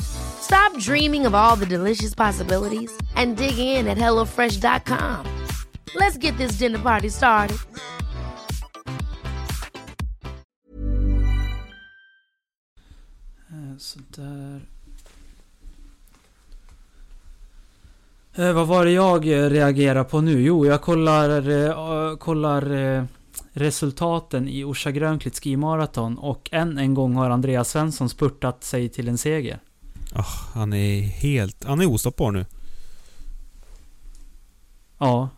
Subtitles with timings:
[0.00, 5.26] Stop dreaming of all the delicious possibilities and dig in at HelloFresh.com.
[5.94, 7.58] Let's get this dinner party started.
[13.50, 14.60] Eh, Sådär.
[18.34, 20.42] Eh, vad var det jag eh, reagerar på nu?
[20.42, 23.04] Jo, jag kollar, eh, kollar eh,
[23.52, 29.08] resultaten i Orsa Grönklitts skimaraton och än en gång har Andreas Svensson spurtat sig till
[29.08, 29.58] en seger.
[30.12, 31.64] Ah, han är helt...
[31.64, 32.46] Han är ostoppbar nu.
[34.98, 35.28] Ja.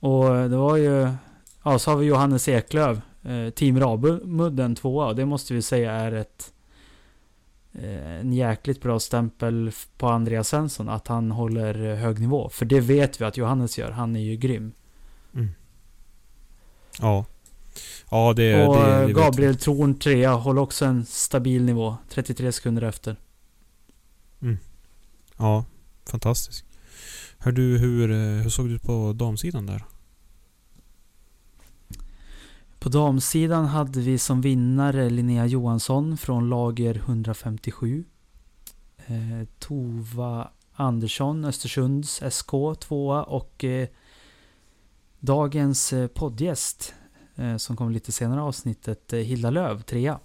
[0.00, 1.12] Och det var ju...
[1.62, 3.00] Ja, så har vi Johannes Eklöv.
[3.22, 6.52] Eh, Team Rabudden tvåa och det måste vi säga är ett...
[7.72, 12.48] Eh, en jäkligt bra stämpel på Andreas Svensson att han håller hög nivå.
[12.48, 13.90] För det vet vi att Johannes gör.
[13.90, 14.72] Han är ju grym.
[17.00, 17.24] Ja.
[18.10, 21.96] Ja, det, och det, det eh, vet Gabriel Thorn trea håller också en stabil nivå.
[22.08, 23.16] 33 sekunder efter.
[24.40, 24.58] vi.
[25.36, 25.64] Ja,
[26.06, 26.64] fantastiskt.
[27.38, 29.84] Hör du, hur, eh, hur såg det ut på damsidan där?
[32.78, 38.04] På damsidan hade vi som vinnare Linnea Johansson från lager 157.
[39.06, 43.88] Eh, Tova Andersson, Östersunds SK tvåa och eh,
[45.20, 46.94] dagens eh, poddgäst
[47.58, 50.20] som kom lite senare i avsnittet, eh, Hilda Löv, trea.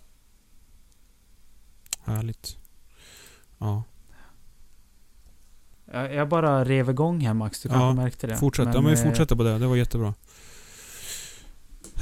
[2.03, 2.57] Härligt.
[3.57, 3.83] Ja.
[5.93, 8.37] Jag, bara rev igång här Max, du kanske Ja, märkte det.
[8.37, 8.69] Fortsätt.
[8.73, 9.57] ja, men vi eh, fortsätter på det.
[9.57, 10.13] Det var jättebra.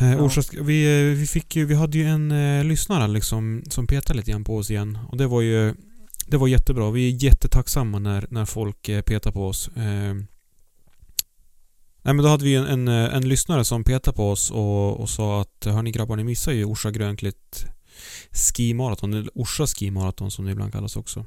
[0.01, 0.21] Eh, Ja.
[0.21, 4.19] Orsa, vi, eh, vi, fick ju, vi hade ju en eh, lyssnare liksom, som petade
[4.19, 4.97] lite grann på oss igen.
[5.09, 5.75] Och det var ju
[6.27, 6.91] det var jättebra.
[6.91, 9.67] Vi är jättetacksamma när, när folk eh, petar på oss.
[9.67, 10.15] Eh,
[12.07, 14.99] nej men då hade vi en, en, eh, en lyssnare som petade på oss och,
[14.99, 17.65] och sa att Hörni grabbar, ni missar ju Orsa Grönklitt
[18.31, 19.13] Ski Marathon.
[19.13, 21.25] eller Orsa Ski Marathon som det ibland kallas också.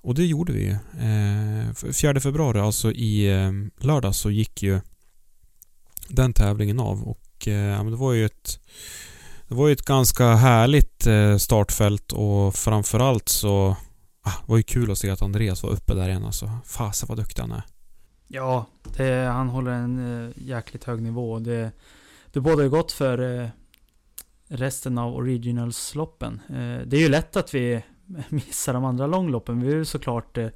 [0.00, 0.70] Och det gjorde vi ju.
[0.70, 3.52] Eh, 4 februari, alltså i eh,
[3.86, 4.80] lördag så gick ju
[6.08, 8.60] den tävlingen av och eh, det var ju ett
[9.48, 13.76] det var ju ett ganska härligt eh, startfält och framförallt så
[14.22, 16.50] ah, det var ju kul att se att Andreas var uppe där igen alltså.
[16.66, 17.73] Fasen vad duktig han är.
[18.28, 21.38] Ja, det, han håller en eh, jäkligt hög nivå.
[21.38, 21.72] Det,
[22.32, 23.48] det bådar ju gott för eh,
[24.48, 26.40] resten av originalsloppen.
[26.48, 27.84] Eh, det är ju lätt att vi
[28.28, 29.60] missar de andra långloppen.
[29.60, 30.48] Vi vill ju såklart eh,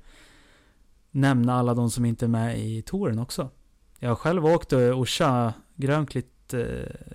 [1.11, 3.51] nämna alla de som inte är med i touren också.
[3.99, 6.65] Jag har själv åkt eh, Orsa Grönklitt eh,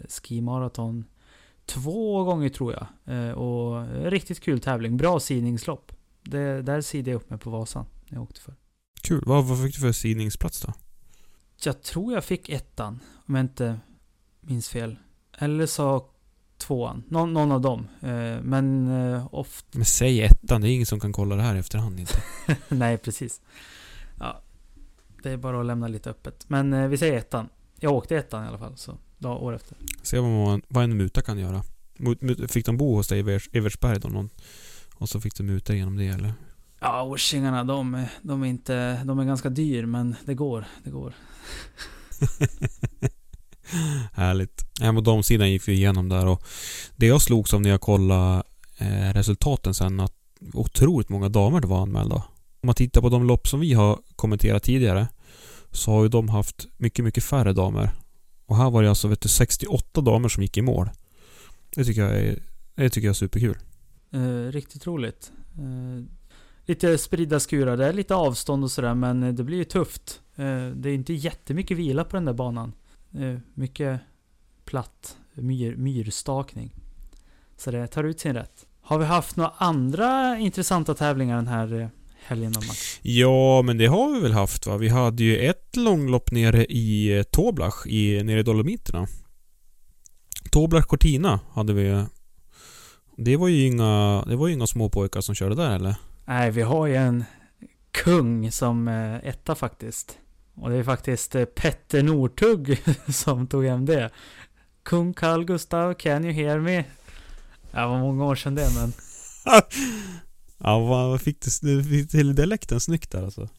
[0.07, 1.05] skimaraton
[1.65, 2.87] två gånger tror jag.
[3.15, 4.97] Eh, och eh, riktigt kul tävling.
[4.97, 5.91] Bra sidningslopp.
[6.23, 8.55] Det, där sidade jag upp mig på Vasan när jag åkte för.
[9.03, 9.23] Kul.
[9.25, 10.73] Vad, vad fick du för sidningsplats då?
[11.63, 13.79] Jag tror jag fick ettan, om jag inte
[14.41, 14.95] minns fel.
[15.37, 16.05] Eller så
[16.57, 17.03] tvåan.
[17.07, 17.87] Någon, någon av dem.
[18.01, 19.67] Eh, men eh, ofta...
[19.71, 22.23] Men säg ettan, det är ingen som kan kolla det här i efterhand inte.
[22.69, 23.41] Nej, precis.
[24.19, 24.41] Ja,
[25.23, 26.45] det är bara att lämna lite öppet.
[26.47, 27.49] Men eh, vi säger ettan.
[27.79, 29.77] Jag åkte ettan i alla fall, så dag, år efter.
[30.01, 31.63] Se vad, man, vad en muta kan göra.
[32.47, 34.29] Fick de bo hos dig i Evertsberg då någon?
[34.95, 36.33] Och så fick de muta genom det eller?
[36.83, 39.03] Ja, Orsingarna, de, är- de är inte...
[39.03, 40.65] De är ganska dyr, men det går.
[40.83, 41.13] Det går.
[44.13, 44.61] Härligt.
[44.79, 46.43] Ja, på damsidan gick vi igenom där och
[46.95, 48.43] det jag slogs av när jag kollade
[48.77, 50.13] eh, resultaten sen att
[50.53, 52.15] otroligt många damer det var anmälda.
[52.15, 55.07] Om man tittar på de lopp som vi har kommenterat tidigare
[55.71, 57.91] så har ju de haft mycket, mycket färre damer.
[58.45, 60.89] Och här var det alltså vet du, 68 damer som gick i mål.
[61.75, 62.39] Det tycker jag är,
[62.75, 63.57] det tycker jag är superkul.
[64.13, 65.31] Eh, riktigt roligt.
[65.57, 66.03] Eh,
[66.65, 70.21] lite spridda skurar, det är lite avstånd och sådär men det blir ju tufft.
[70.35, 72.73] Eh, det är inte jättemycket vila på den där banan.
[73.19, 73.99] Eh, mycket
[74.65, 76.75] platt myr, myrstakning.
[77.57, 78.65] Så det tar ut sin rätt.
[78.81, 81.87] Har vi haft några andra intressanta tävlingar den här eh,
[82.25, 82.99] helgen då, Max?
[83.01, 84.77] Ja, men det har vi väl haft va?
[84.77, 89.07] Vi hade ju ett långlopp nere i Toblach, i, nere i Dolomiterna.
[90.51, 92.05] Toblach Cortina hade vi.
[93.17, 95.95] Det var ju inga, det var ju inga småpojkar som körde där eller?
[96.25, 97.23] Nej, vi har ju en
[97.91, 100.17] kung som eh, etta faktiskt.
[100.55, 102.81] Och det är faktiskt eh, Petter Northug
[103.13, 104.09] som tog hem det.
[104.83, 106.75] Kung Carl Gustav, can you hear me?
[107.71, 108.93] Det var många år sedan det men...
[110.65, 113.49] Ja, vad fick du, du fick till dialekten snyggt där alltså.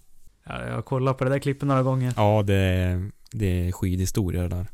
[0.46, 2.12] Ja, jag har kollat på det där klippet några gånger.
[2.16, 4.66] Ja, det, är- det är skidhistoria det där.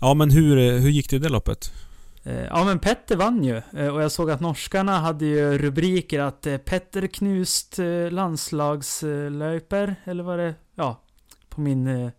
[0.00, 1.72] Ja, men hur, eh, hur gick det i det loppet?
[2.22, 3.62] Eh, ja men Petter vann ju.
[3.76, 9.96] Eh, och jag såg att norskarna hade ju rubriker att eh, Petter knust eh, landslagslöper,
[10.04, 11.00] eller vad det Ja,
[11.48, 12.10] på min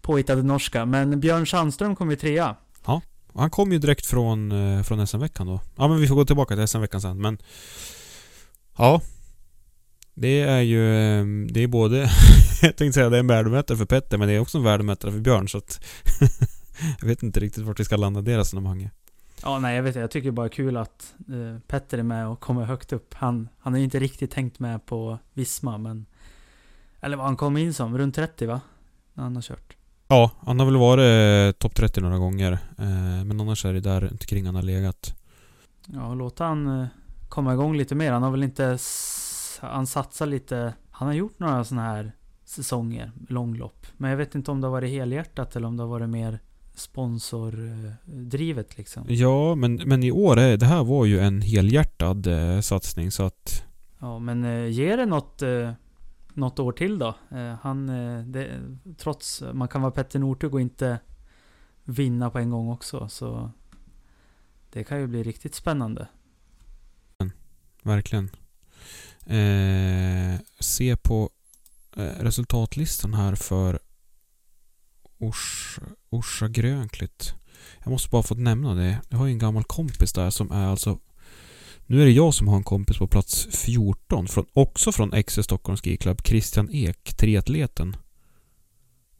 [0.00, 0.86] påhittade norska.
[0.86, 2.56] Men Björn Sandström kom ju trea.
[2.86, 3.00] Ja,
[3.34, 4.52] Han kom ju direkt från,
[4.84, 5.60] från SM-veckan då.
[5.76, 7.38] Ja, men vi får gå tillbaka till SM-veckan sen, men...
[8.78, 9.00] Ja.
[10.14, 10.82] Det är ju...
[11.46, 11.98] Det är både...
[12.62, 15.12] jag tänkte säga det är en värdemätare för Petter, men det är också en värdemätare
[15.12, 15.84] för Björn, så att...
[17.00, 18.92] jag vet inte riktigt vart vi ska landa det resonemanget.
[19.42, 19.94] Ja, nej jag vet.
[19.94, 23.14] Jag tycker bara kul att eh, Petter är med och kommer högt upp.
[23.14, 26.06] Han, han har ju inte riktigt tänkt med på Visma, men...
[27.00, 28.60] Eller vad han kom in som, runt 30 va?
[29.14, 29.76] När han har kört.
[30.08, 32.52] Ja, han har väl varit eh, topp 30 några gånger.
[32.78, 35.14] Eh, men annars är det där omkring han har legat.
[35.86, 36.86] Ja, låta han eh,
[37.28, 38.12] komma igång lite mer.
[38.12, 38.78] Han har väl inte...
[39.60, 40.74] Han satsar lite...
[40.90, 42.12] Han har gjort några sådana här
[42.44, 43.86] säsonger, långlopp.
[43.96, 46.38] Men jag vet inte om det har varit helhjärtat eller om det har varit mer
[46.74, 49.04] sponsordrivet liksom.
[49.08, 53.22] Ja, men, men i år, är, det här var ju en helhjärtad eh, satsning så
[53.22, 53.64] att...
[53.98, 55.72] Ja, men eh, ge det något, eh,
[56.34, 57.14] något år till då.
[57.30, 58.60] Eh, han, eh, det,
[58.98, 60.98] trots man kan vara Petter Northug och inte
[61.84, 63.08] vinna på en gång också.
[63.08, 63.50] Så
[64.72, 66.08] det kan ju bli riktigt spännande.
[67.82, 68.30] Verkligen.
[69.26, 71.30] Eh, se på
[71.96, 73.78] eh, resultatlistan här för
[75.22, 77.34] Orsa, Orsa Grönklitt.
[77.84, 78.98] Jag måste bara få nämna det.
[79.08, 80.98] Jag har ju en gammal kompis där som är alltså...
[81.86, 84.28] Nu är det jag som har en kompis på plats 14.
[84.28, 86.20] Från, också från XC Stockholm Ski Club.
[86.24, 87.96] Christian Ek, triatleten.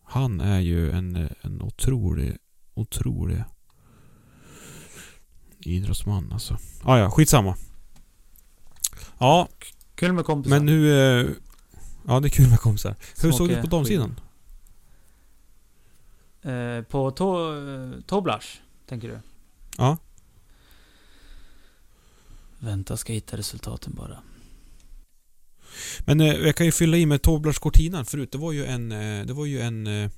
[0.05, 2.37] Han är ju en, en otrolig,
[2.75, 3.45] otrolig
[5.61, 6.59] idrottsman alltså.
[6.83, 7.57] Ah, ja, skitsamma.
[9.19, 9.49] Ja,
[9.95, 10.57] Kul med kompisar.
[10.57, 10.93] men nu...
[11.21, 11.27] eh,
[12.07, 12.95] Ja, det är kul med kompisar.
[13.23, 14.21] Hur Som såg det ut på damsidan?
[16.43, 19.19] Eh, på to, eh, Toblach, tänker du?
[19.79, 19.97] Ja.
[22.59, 24.19] Vänta, ska hitta resultaten bara.
[25.99, 28.33] Men eh, jag kan ju fylla i med Toblach Cortina förut.
[28.33, 28.93] Det var ju en...
[28.93, 29.87] Eh, det var ju en...
[29.87, 30.11] Eh,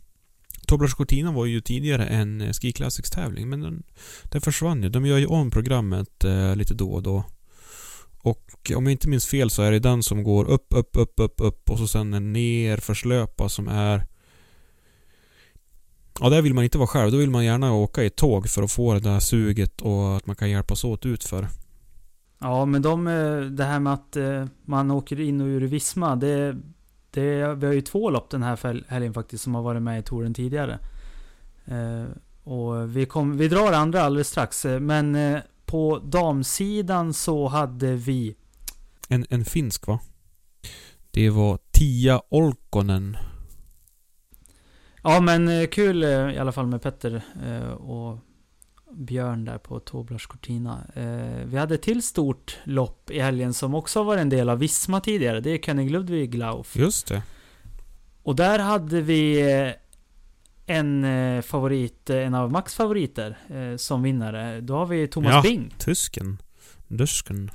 [0.67, 3.83] Toblach Cortina var ju tidigare en Ski Classics tävling men den,
[4.23, 4.89] den försvann ju.
[4.89, 7.25] De gör ju om programmet eh, lite då och då.
[8.19, 11.13] Och om jag inte minns fel så är det den som går upp, upp, upp,
[11.17, 14.07] upp, upp och så sen en nerförslöpa som är...
[16.21, 17.13] Ja, där vill man inte vara själv.
[17.13, 20.17] Då vill man gärna åka i ett tåg för att få det där suget och
[20.17, 21.49] att man kan hjälpas åt utför.
[22.39, 26.17] Ja, men de, eh, det här med att eh, man åker in och ur Visma,
[26.17, 26.57] det,
[27.11, 30.03] det, vi har ju två lopp den här helgen faktiskt som har varit med i
[30.03, 30.79] touren tidigare.
[31.65, 32.05] Eh,
[32.45, 38.37] och vi, kom, vi drar andra alldeles strax, men på damsidan så hade vi
[39.09, 40.01] En, en finsk va?
[41.11, 43.17] Det var Tia Olkonen.
[45.07, 48.19] Ja men eh, kul eh, i alla fall med Petter eh, och
[48.93, 50.79] Björn där på Toblach Cortina.
[51.45, 55.01] Vi hade ett till stort lopp i helgen som också var en del av Visma
[55.01, 55.41] tidigare.
[55.41, 56.77] Det är König Ludwig Lauf.
[56.77, 57.23] Just det.
[58.23, 59.43] Och där hade vi
[60.67, 61.07] en
[61.43, 63.39] favorit, en av Max favoriter
[63.77, 64.61] som vinnare.
[64.61, 65.43] Då har vi Thomas Ja.
[65.43, 65.75] Bing.
[65.79, 66.39] Tysken.
[66.89, 67.51] Dusken.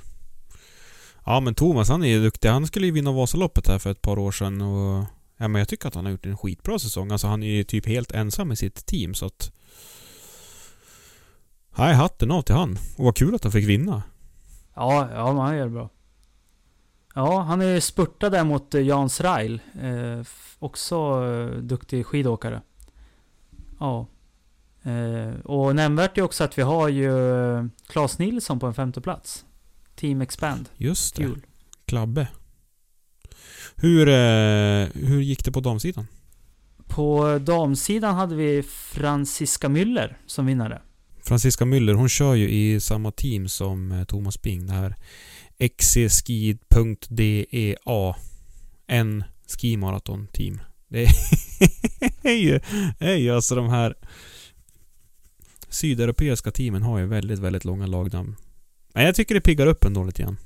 [1.26, 2.48] Ja men Thomas han är ju duktig.
[2.48, 5.04] Han skulle ju vinna Vasaloppet här för ett par år sedan och...
[5.40, 7.10] Ja men jag tycker att han har gjort en skitbra säsong.
[7.10, 9.52] Alltså han är ju typ helt ensam i sitt team så att...
[11.78, 12.78] Nej, hatten av till han.
[12.96, 14.02] Och vad kul att han fick vinna.
[14.74, 15.90] Ja, ja men han gör det bra.
[17.14, 19.60] Ja, han är spurtad där mot eh, Jan Srail.
[19.82, 20.26] Eh,
[20.58, 22.62] också eh, duktig skidåkare.
[23.78, 24.06] Ja.
[24.82, 29.00] Eh, och nämnvärt är också att vi har ju eh, Claes Nilsson på en femte
[29.00, 29.44] plats.
[29.94, 30.68] Team Expand.
[30.76, 31.22] Just det.
[31.22, 31.46] Kul.
[31.84, 32.28] Klabbe.
[33.76, 36.06] Hur, eh, hur gick det på damsidan?
[36.88, 40.82] På damsidan hade vi Franziska Müller som vinnare.
[41.22, 44.66] Franziska Müller, hon kör ju i samma team som eh, Thomas Bing.
[44.66, 44.96] Det här
[45.78, 46.96] xcskid.dea.
[48.86, 49.24] En
[49.58, 50.60] skimaraton team.
[50.88, 51.02] Det
[52.22, 52.60] är ju,
[52.98, 53.94] är ju alltså de här
[55.68, 58.36] sydeuropeiska teamen har ju väldigt, väldigt långa lagnamn.
[58.94, 60.36] Men jag tycker det piggar upp ändå lite grann.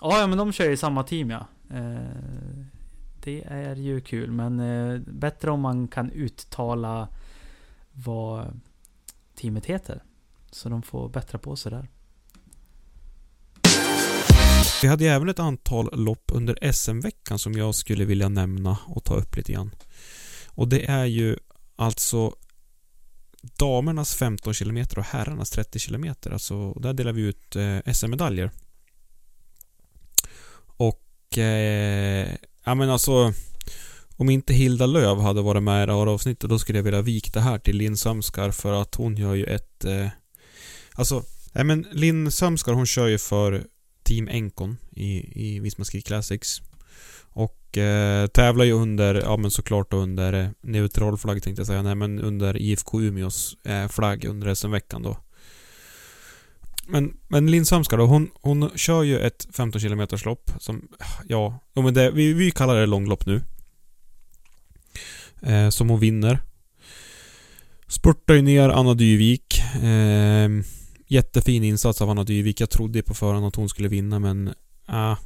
[0.00, 1.46] Ja, ja men de kör ju i samma team ja.
[1.70, 2.66] Eh,
[3.24, 7.08] det är ju kul, men eh, bättre om man kan uttala
[7.92, 8.60] vad
[9.34, 10.02] teamet heter.
[10.50, 11.88] Så de får bättra på sig där.
[14.82, 19.04] Vi hade ju även ett antal lopp under SM-veckan som jag skulle vilja nämna och
[19.04, 19.70] ta upp lite grann.
[20.48, 21.36] Och det är ju
[21.76, 22.34] alltså
[23.58, 26.14] damernas 15 km och herrarnas 30 km.
[26.32, 28.50] Alltså, där delar vi ut eh, SM-medaljer.
[31.36, 32.28] Och eh,
[32.64, 33.32] ja men alltså
[34.16, 37.02] om inte Hilda Löv hade varit med i det här avsnittet då skulle jag vilja
[37.02, 40.08] vika det här till Linn Sömskar för att hon gör ju ett eh,
[40.94, 43.64] Alltså, nej men Linn Sömskar hon kör ju för
[44.02, 46.62] Team Enkon i, i Visma Ski Classics.
[47.28, 51.82] Och eh, tävlar ju under, ja men såklart under eh, neutral flagg tänkte jag säga,
[51.82, 55.16] nej men under IFK Umeås eh, flagg under SM-veckan då.
[56.88, 60.88] Men, men Linn Sömskar då, hon, hon kör ju ett 15 km lopp som,
[61.28, 63.42] ja, men det, vi, vi kallar det långlopp nu.
[65.42, 66.42] Eh, som hon vinner.
[67.88, 69.60] Spurtar ju ner Anna Dyvik.
[69.82, 70.48] Eh,
[71.06, 72.60] jättefin insats av Anna Dyvik.
[72.60, 74.54] Jag trodde på förhand att hon skulle vinna men
[74.88, 75.18] eh,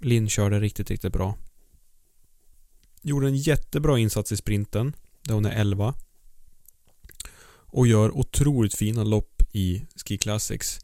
[0.00, 1.36] Linn körde riktigt, riktigt bra.
[3.02, 5.94] Gjorde en jättebra insats i sprinten, där hon är 11.
[7.72, 10.80] Och gör otroligt fina lopp i Ski Classics.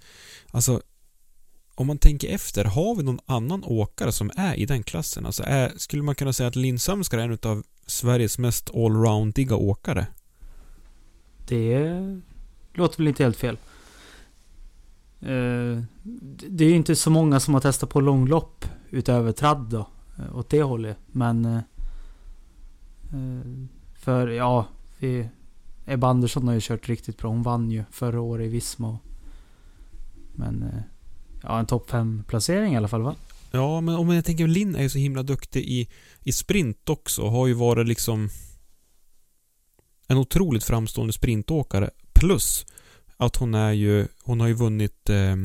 [0.51, 0.81] Alltså,
[1.75, 5.27] om man tänker efter, har vi någon annan åkare som är i den klassen?
[5.27, 9.57] Alltså är, skulle man kunna säga att Linn Sömskar är en av Sveriges mest allroundiga
[9.57, 10.07] åkare?
[11.49, 11.93] Det
[12.75, 13.59] låter väl inte helt fel.
[15.21, 15.83] Eh,
[16.49, 19.89] det är ju inte så många som har testat på långlopp utöver tradd då.
[20.19, 20.97] Eh, åt det hållet.
[21.07, 21.45] Men...
[21.45, 21.61] Eh,
[23.95, 24.67] för ja,
[24.99, 25.29] vi,
[25.87, 27.31] Ebba Andersson har ju kört riktigt bra.
[27.31, 28.99] Hon vann ju förra året i Visma.
[30.35, 30.63] Men...
[30.63, 30.83] eh,
[31.43, 33.15] Ja, en topp 5 placering i alla fall va?
[33.51, 35.89] Ja, men om jag tänker Linn är ju så himla duktig i,
[36.23, 37.29] i sprint också.
[37.29, 38.29] Har ju varit liksom
[40.07, 41.91] en otroligt framstående sprintåkare.
[42.13, 42.67] Plus
[43.17, 45.37] att hon är ju, hon har ju vunnit eh,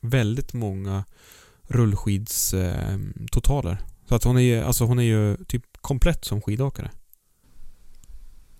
[0.00, 1.04] väldigt många
[1.62, 2.92] rullskidstotaler.
[3.20, 3.78] Eh, totaler.
[4.08, 6.90] så att hon är ju, alltså hon är ju typ komplett som skidåkare.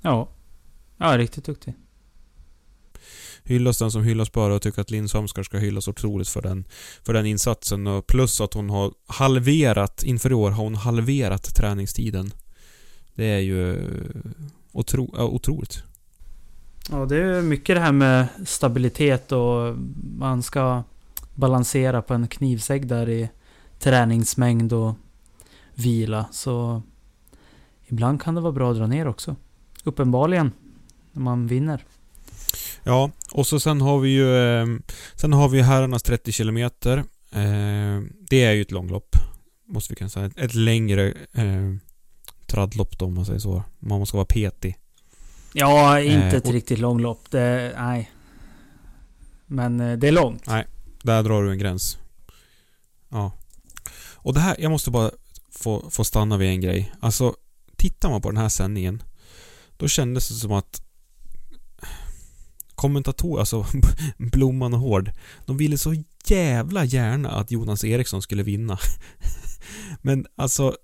[0.00, 0.28] Ja.
[1.04, 1.74] Ja, riktigt duktig.
[3.42, 6.64] hyllas den som hyllas bör och tycker att Linn Sömskar ska hyllas otroligt för den,
[7.02, 7.86] för den insatsen.
[7.86, 12.30] Och plus att hon har halverat, inför i år har hon halverat träningstiden.
[13.14, 13.90] Det är ju
[14.72, 15.82] otro, ja, otroligt.
[16.90, 19.76] Ja, det är mycket det här med stabilitet och
[20.18, 20.82] man ska
[21.34, 23.28] balansera på en knivsägg där i
[23.78, 24.94] träningsmängd och
[25.74, 26.26] vila.
[26.32, 26.82] Så
[27.86, 29.36] ibland kan det vara bra att dra ner också.
[29.84, 30.52] Uppenbarligen.
[31.14, 31.84] När man vinner.
[32.82, 34.66] Ja, och så sen har vi ju eh,
[35.14, 36.98] Sen har vi herrarnas 30 kilometer.
[37.30, 39.16] Eh, det är ju ett långlopp.
[39.66, 40.30] Måste vi kunna säga.
[40.36, 41.74] Ett, längre eh,
[42.46, 43.62] traddlopp då om man säger så.
[43.78, 44.76] Man måste vara petig.
[45.52, 47.30] Ja, inte ett och- riktigt långlopp.
[47.30, 48.10] Det, nej.
[49.46, 50.46] Men det är långt.
[50.46, 50.66] Nej.
[51.02, 51.98] Där drar du en gräns.
[53.08, 53.32] Ja.
[54.14, 55.10] Och det här, jag måste bara
[55.50, 56.92] få, få stanna vid en grej.
[57.00, 57.34] Alltså,
[57.76, 59.02] tittar man på den här sändningen
[59.76, 60.82] då kändes det som att
[62.74, 63.66] kommentatorer, alltså
[64.18, 65.10] Blomman och Hård,
[65.46, 68.78] de ville så jävla gärna att Jonas Eriksson skulle vinna.
[70.02, 70.76] Men alltså,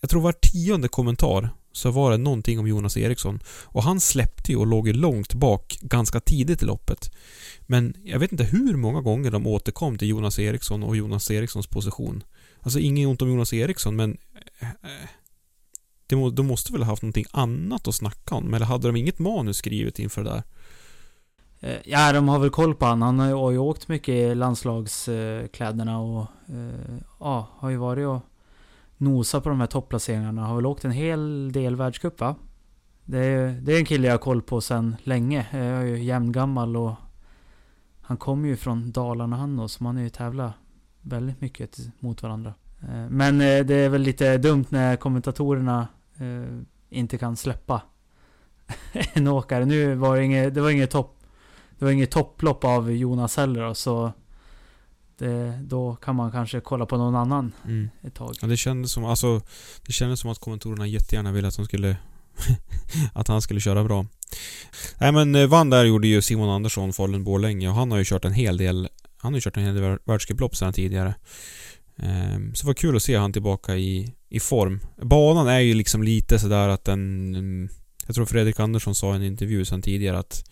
[0.00, 3.40] jag tror var tionde kommentar så var det någonting om Jonas Eriksson.
[3.64, 7.14] Och han släppte ju och låg ju långt bak ganska tidigt i loppet.
[7.60, 11.66] Men jag vet inte hur många gånger de återkom till Jonas Eriksson och Jonas Erikssons
[11.66, 12.22] position.
[12.60, 14.18] Alltså inget ont om Jonas Eriksson men
[14.60, 18.54] eh, eh, de måste väl ha haft någonting annat att snacka om?
[18.54, 20.42] Eller hade de inget manus skrivet inför det där?
[21.60, 23.02] Eh, ja, de har väl koll på han.
[23.02, 28.20] Han har ju, åkt mycket i landslagskläderna och eh, ja, har ju varit och
[28.96, 30.46] nosat på de här topplaceringarna.
[30.46, 32.34] Har väl åkt en hel del världscup va?
[33.04, 35.46] Det är, det är en kille jag har koll på sedan länge.
[35.50, 36.94] Eh, jag är ju jämngammal och
[38.00, 40.52] han kommer ju från Dalarna han då, så man har ju tävlat
[41.02, 42.54] väldigt mycket mot varandra.
[43.10, 45.88] Men det är väl lite dumt när kommentatorerna
[46.88, 47.82] inte kan släppa
[48.92, 49.64] en åkare.
[49.64, 51.17] Nu var det inget, det var inget topp
[51.78, 54.12] det var inget topplopp av Jonas heller då, så
[55.18, 57.88] det, då kan man kanske kolla på någon annan Mm.
[58.02, 58.34] ett tag.
[58.40, 59.40] Ja, det kändes som, alltså,
[59.86, 61.96] det kändes som att kommentatorerna jättegärna ville att de skulle
[63.12, 64.06] att han skulle köra bra.
[65.00, 68.04] Nej men eh, vann där gjorde ju Simon Andersson Falun Borlänge och han har ju
[68.04, 71.14] kört en hel del Han har ju kört en hel del världscuplopp sedan tidigare.
[71.96, 74.80] Ehm, så det var kul att se han tillbaka i, i form.
[75.02, 77.34] Banan är ju liksom lite sådär att den...
[77.34, 77.68] mm,
[78.08, 80.50] Jag tror Fredrik Andersson sa i en intervju sen tidigare att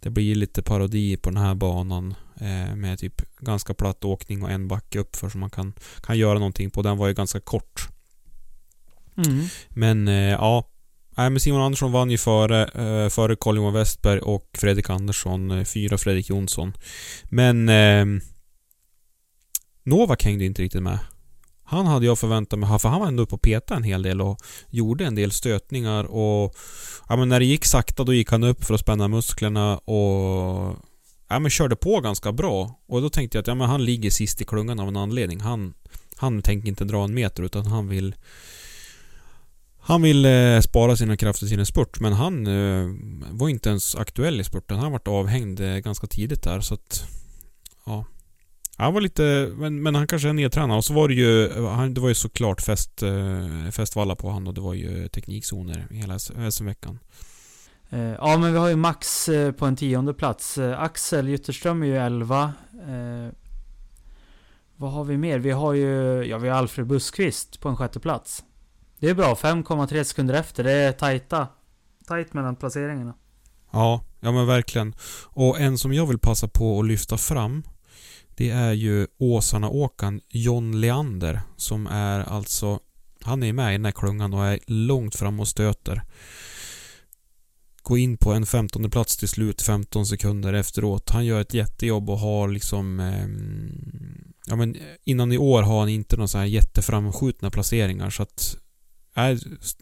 [0.00, 4.50] det blir lite parodi på den här banan eh, med typ ganska platt åkning och
[4.50, 6.82] en backe uppför som man kan, kan göra någonting på.
[6.82, 7.88] Den var ju ganska kort.
[9.16, 9.46] Mm.
[9.68, 10.70] Men eh, ja.
[11.16, 15.64] Nej men Simon Andersson vann ju före, eh, före Carl-Johan Westberg och Fredrik Andersson, eh,
[15.64, 16.72] fyra Fredrik Jonsson.
[17.24, 18.22] Men eh,
[19.82, 20.98] Novak hängde inte riktigt med.
[21.68, 24.20] Han hade jag förväntat mig för han var ändå uppe och petade en hel del
[24.20, 24.38] och
[24.70, 26.56] gjorde en del stötningar och
[27.08, 30.76] ja men när det gick sakta då gick han upp för att spänna musklerna och
[31.28, 32.80] ja men körde på ganska bra.
[32.88, 35.40] Och då tänkte jag att ja men han ligger sist i klungan av en anledning.
[35.40, 35.74] Han,
[36.16, 38.14] han tänker inte dra en meter utan han vill
[39.78, 42.86] han vill eh, spara sina krafter till en spurt men han eh,
[43.30, 44.78] var inte ens aktuell i spurten.
[44.78, 47.04] Han vart avhängd eh, ganska tidigt där så att...
[47.84, 48.04] Ja.
[48.76, 49.52] Han var lite...
[49.56, 50.76] Men, men han kanske är nedtränad.
[50.76, 51.52] Och så var det ju...
[51.66, 55.86] Han, det var ju såklart fest, eh, festvalla på han och det var ju teknikzoner
[55.90, 56.98] hela SM-veckan.
[57.90, 60.58] Eh, Ja men vi har ju Max eh, på en tionde plats.
[60.58, 62.52] Axel Jutterström är ju 11.
[62.72, 63.32] Eh,
[64.76, 65.38] vad har vi mer?
[65.38, 68.44] Vi har ju ja, vi har Alfred Buskvist på en sjätte plats.
[68.98, 70.64] Det är bra, 5,3 sekunder efter.
[70.64, 71.48] Det är tajta.
[72.06, 73.14] Tajt mellan placeringarna.
[73.70, 74.94] Ja, ja men verkligen.
[75.24, 77.62] Och en som jag vill passa på att lyfta fram
[78.36, 82.80] det är ju Åsarna-åkaren John Leander som är alltså
[83.22, 86.02] Han är med i den här klungan och är långt fram och stöter.
[87.82, 91.10] Gå in på en 15 plats till slut 15 sekunder efteråt.
[91.10, 93.26] Han gör ett jättejobb och har liksom eh,
[94.46, 98.56] Ja men innan i år har han inte några så här jätteframskjutna placeringar så att
[99.14, 99.38] jag är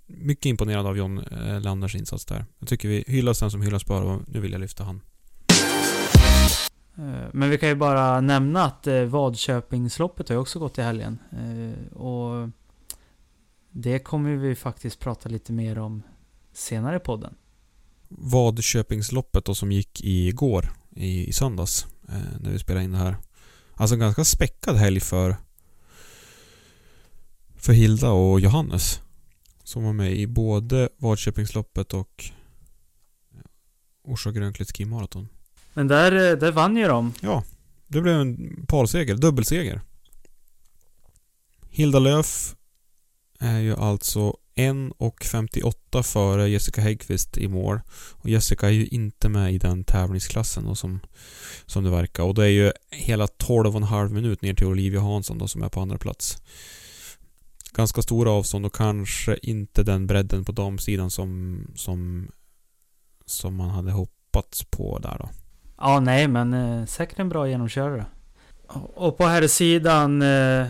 [0.07, 2.47] mycket imponerad av John eh, Landers insats där.
[2.59, 5.01] Jag tycker vi hyllas den som hyllas bör och nu vill jag lyfta han.
[6.99, 10.83] Eh, men vi kan ju bara nämna att eh, Vadköpingsloppet har ju också gått i
[10.83, 11.19] helgen.
[11.33, 12.49] Eh, och
[13.71, 16.03] det kommer vi faktiskt prata lite mer om
[16.53, 17.35] senare i podden.
[18.09, 21.87] Vadköpingsloppet då som gick igår i, i söndags
[22.41, 23.17] när vi spelade in det här.
[23.75, 25.37] Alltså en ganska späckad helg för
[27.57, 29.01] för Hilda och Johannes.
[29.63, 32.25] Som var med i både Vadköpingsloppet och
[34.05, 35.29] Orsa Grönklitt skimaraton.
[35.75, 37.13] Men där, eh, där vann ju de.
[37.21, 37.45] Ja,
[37.87, 39.81] det blev en parseger, dubbelseger.
[41.71, 42.55] Hilda Löf
[43.41, 47.81] är ju alltså 1.58 före Jessica Häggkvist i mål.
[48.13, 51.01] Och Jessica är ju inte med i den tävlingsklassen då som,
[51.67, 52.23] som det verkar.
[52.23, 55.81] Och det är ju hela 12,5 minut ner till Olivia Hansson då som är på
[55.81, 56.39] andra plats.
[57.73, 62.29] Ganska stora avstånd och kanske inte den bredden på damsidan som, som,
[63.27, 65.29] som man hade hoppats på där då.
[65.77, 68.07] Ja, nej, men eh, säkert en bra genomkörare.
[68.95, 70.67] Och på här sidan eh,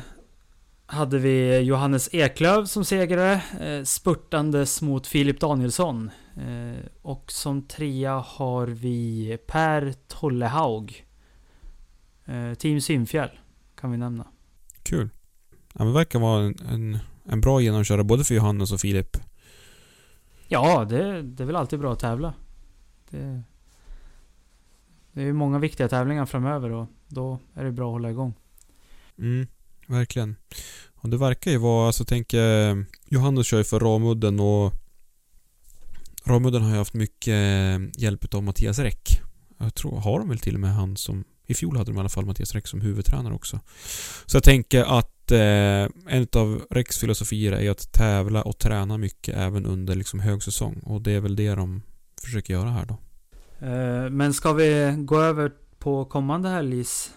[0.86, 6.10] hade vi Johannes Eklöv som segrare, eh, spurtandes mot Filip Danielsson.
[6.36, 11.06] Eh, och som trea har vi Per Tollehaug.
[12.24, 13.30] Eh, Team Simfjäll
[13.80, 14.26] kan vi nämna.
[14.82, 15.08] Kul.
[15.50, 19.16] Ja, men det verkar vara en, en, en bra genomkörare både för Johannes och Filip.
[20.48, 22.34] Ja, det, det är väl alltid bra att tävla.
[23.10, 23.42] Det,
[25.14, 28.34] det är ju många viktiga tävlingar framöver och då är det bra att hålla igång.
[29.18, 29.46] Mm,
[29.86, 30.36] verkligen.
[30.94, 32.34] Och det verkar ju vara, alltså tänk
[33.08, 34.72] Johannes kör ju för Ramudden och
[36.24, 39.20] Ramudden har ju haft mycket eh, hjälp av Mattias Räck.
[39.58, 42.00] Jag tror, har de väl till och med han som i fjol hade de i
[42.00, 43.60] alla fall Mattias Räck som huvudtränare också.
[44.26, 49.36] Så jag tänker att eh, en av Räcks filosofier är att tävla och träna mycket
[49.36, 50.80] även under liksom högsäsong.
[50.82, 51.82] Och det är väl det de
[52.24, 52.98] försöker göra här då.
[53.64, 57.10] Eh, Men ska vi gå över på kommande helgs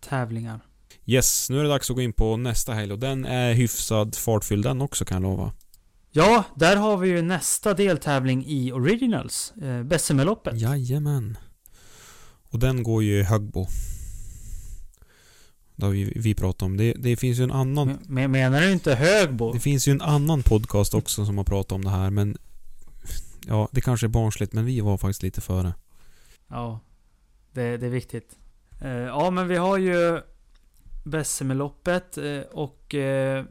[0.00, 0.60] tävlingar?
[1.06, 4.14] Yes, nu är det dags att gå in på nästa helg och den är hyfsad
[4.14, 5.52] fartfylld den också kan jag lova.
[6.10, 9.52] Ja, där har vi ju nästa deltävling i Originals.
[9.62, 10.60] Eh, Bessemerloppet.
[10.60, 11.38] Jajamän.
[12.50, 13.66] Och den går ju i Högbo.
[15.76, 16.76] Det har vi, vi pratat om.
[16.76, 19.52] Det, det finns ju en annan Men- Men menar du inte Högbo?
[19.52, 22.36] Det finns ju en annan podcast också som har pratat om det här men
[23.48, 25.74] Ja, det kanske är barnsligt men vi var faktiskt lite före.
[26.48, 26.80] Ja,
[27.52, 28.36] det, det är viktigt.
[28.82, 30.20] Eh, Ja, men vi har ju
[31.04, 33.44] Bessemerloppet eh, och eh,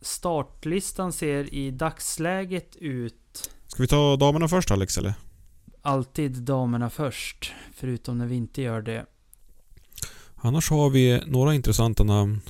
[0.00, 5.14] startlistan ser i dagsläget ut Ska vi ta damerna först Alex eller?
[5.82, 7.52] alltid damerna först.
[7.74, 9.06] Förutom när vi inte gör det.
[10.34, 12.40] Annars har vi några intressanta namn.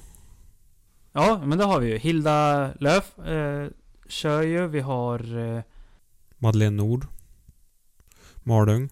[1.12, 1.98] Ja, men det har vi ju.
[1.98, 3.68] Hilda Löf eh,
[4.08, 4.66] kör ju.
[4.66, 5.62] Vi har eh,
[6.38, 7.06] Madeleine Nord.
[8.36, 8.88] Malung.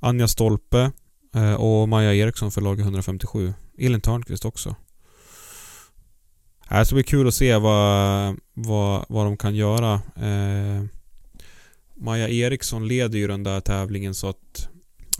[0.00, 0.92] Anja Stolpe
[1.34, 3.54] eh, och Maja Eriksson för lag 157.
[3.78, 4.76] Elin Törnqvist också.
[6.70, 9.94] Äh, det ska bli kul att se vad, vad, vad de kan göra.
[10.16, 10.84] Eh,
[11.94, 14.68] Maja Eriksson leder ju den där tävlingen så att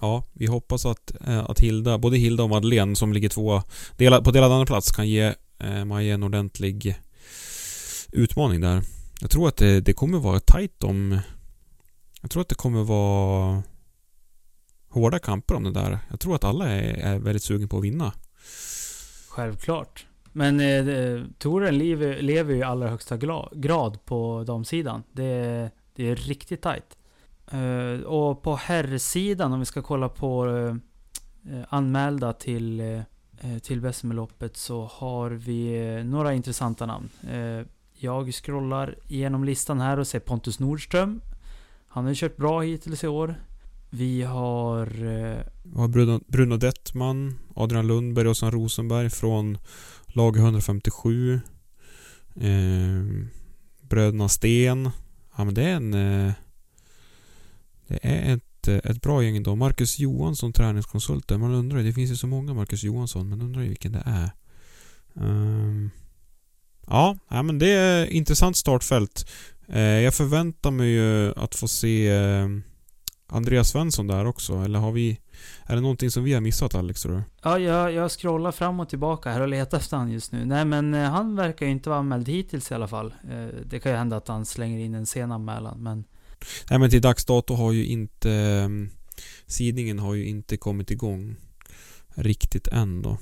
[0.00, 3.62] Ja, vi hoppas att, eh, att Hilda, både Hilda och Madeleine som ligger tvåa
[3.96, 6.96] på delad andra plats kan ge eh, Maja en ordentlig
[8.12, 8.82] utmaning där.
[9.24, 11.18] Jag tror att det, det kommer vara tajt om...
[12.20, 13.62] Jag tror att det kommer vara
[14.88, 15.98] hårda kamper om det där.
[16.10, 18.12] Jag tror att alla är, är väldigt sugen på att vinna.
[19.28, 20.06] Självklart.
[20.32, 23.16] Men eh, touren lever, lever ju i allra högsta
[23.52, 25.02] grad på damsidan.
[25.12, 26.96] Det, det är riktigt tajt.
[27.50, 30.46] Eh, och på herrsidan, om vi ska kolla på
[31.50, 37.08] eh, anmälda till, eh, till Bessemerloppet så har vi eh, några intressanta namn.
[37.30, 37.66] Eh,
[38.04, 41.20] jag scrollar igenom listan här och ser Pontus Nordström.
[41.88, 43.34] Han har ju kört bra hittills i år.
[43.90, 44.86] Vi har...
[45.04, 49.58] Eh, Vi Bruno, Bruno Dettman, Adrian Lundberg och San Rosenberg från
[50.06, 51.40] lag 157.
[52.40, 53.28] Ehm,
[53.80, 54.90] Bröderna Sten.
[55.36, 56.32] Ja men det är en eh,
[57.86, 59.56] det är ett, eh, ett bra gäng då.
[59.56, 61.40] Marcus Johansson, träningskonsulten.
[61.40, 64.02] Man undrar ju, det finns ju så många Marcus Johansson, men undrar ju vilken det
[64.06, 64.30] är.
[65.12, 65.90] Um,
[66.86, 69.30] ja, men det är intressant startfält.
[69.70, 72.60] Uh, jag förväntar mig ju att få se uh,
[73.26, 75.20] Andreas Svensson där också, eller har vi...
[75.66, 77.22] Är det någonting som vi har missat Alex tror du?
[77.42, 80.44] Ja, jag, jag scrollar fram och tillbaka här och letar efter han just nu.
[80.44, 83.14] Nej men uh, han verkar ju inte vara anmäld hittills i alla fall.
[83.64, 86.04] det kan ju hända att han slänger in en sen anmälan, men...
[86.70, 88.70] Nej men till dags dato har ju inte
[89.46, 91.36] Sidningen har ju inte kommit igång
[92.14, 93.18] riktigt än då.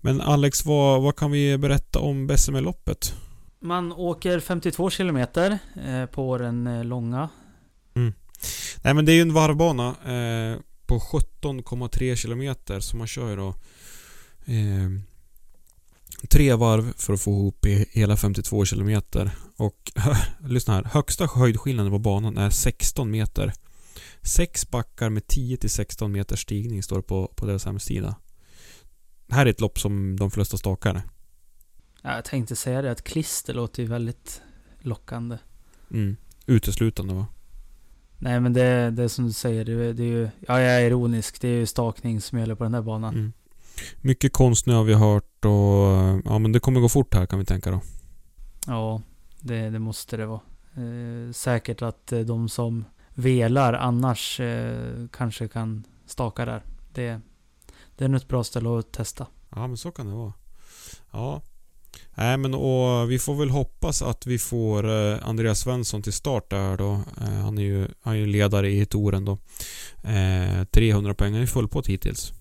[0.00, 3.14] Men Alex, vad, vad kan vi berätta om Bessemer-loppet?
[3.60, 7.28] Man åker 52 kilometer eh, på den eh, långa.
[7.94, 8.12] Mm.
[8.84, 13.36] Nej men det är ju en varvbana eh, på 17,3 kilometer så man kör ju
[13.36, 13.48] då
[14.46, 14.90] eh,
[16.30, 19.30] tre varv för att få ihop hela 52 kilometer.
[19.56, 19.92] Och
[20.48, 20.84] lyssna här.
[20.84, 23.52] Högsta höjdskillnaden på banan är 16 meter.
[24.22, 28.16] Sex backar med 10-16 meters stigning står på, på deras hemsida.
[29.28, 31.02] Här är ett lopp som de flesta stakar.
[32.02, 34.42] Ja, jag tänkte säga det att klister låter ju väldigt
[34.80, 35.38] lockande.
[35.90, 36.16] Mm.
[36.46, 37.26] Uteslutande va?
[38.18, 40.28] Nej men det, det är som du säger, det, det är ju...
[40.40, 41.40] Ja, jag är ironisk.
[41.40, 43.14] Det är ju stakning som gäller på den där banan.
[43.14, 43.32] Mm.
[44.00, 47.44] Mycket konstnö har vi hört och ja men det kommer gå fort här kan vi
[47.44, 47.80] tänka då.
[48.66, 49.02] Ja,
[49.40, 50.40] det, det måste det vara.
[50.74, 56.62] Eh, säkert att eh, de som velar annars eh, kanske kan staka där.
[56.92, 57.20] Det,
[57.98, 59.26] det är nog ett bra ställe att testa.
[59.50, 60.32] Ja men så kan det vara.
[61.12, 61.42] Ja.
[62.14, 66.50] Nej men och vi får väl hoppas att vi får eh, Andreas Svensson till start
[66.50, 66.92] där då.
[67.20, 69.38] Eh, han är ju han är ledare i touren då.
[70.02, 72.32] Eh, 300 poäng, han är full på hittills.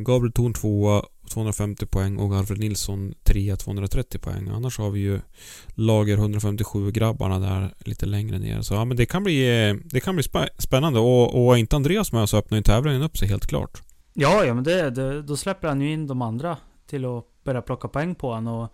[0.00, 4.48] Gabriel Thorn 2 250 poäng och Alfred Nilsson 3 230 poäng.
[4.48, 5.20] Annars har vi ju
[5.68, 8.62] lager 157 grabbarna där lite längre ner.
[8.62, 10.24] Så ja, men det kan bli, det kan bli
[10.58, 13.82] spännande och, och inte Andreas med så öppnar ju tävlingen upp sig helt klart.
[14.14, 17.62] Ja, ja men det, det, då släpper han ju in de andra till att börja
[17.62, 18.72] plocka poäng på honom och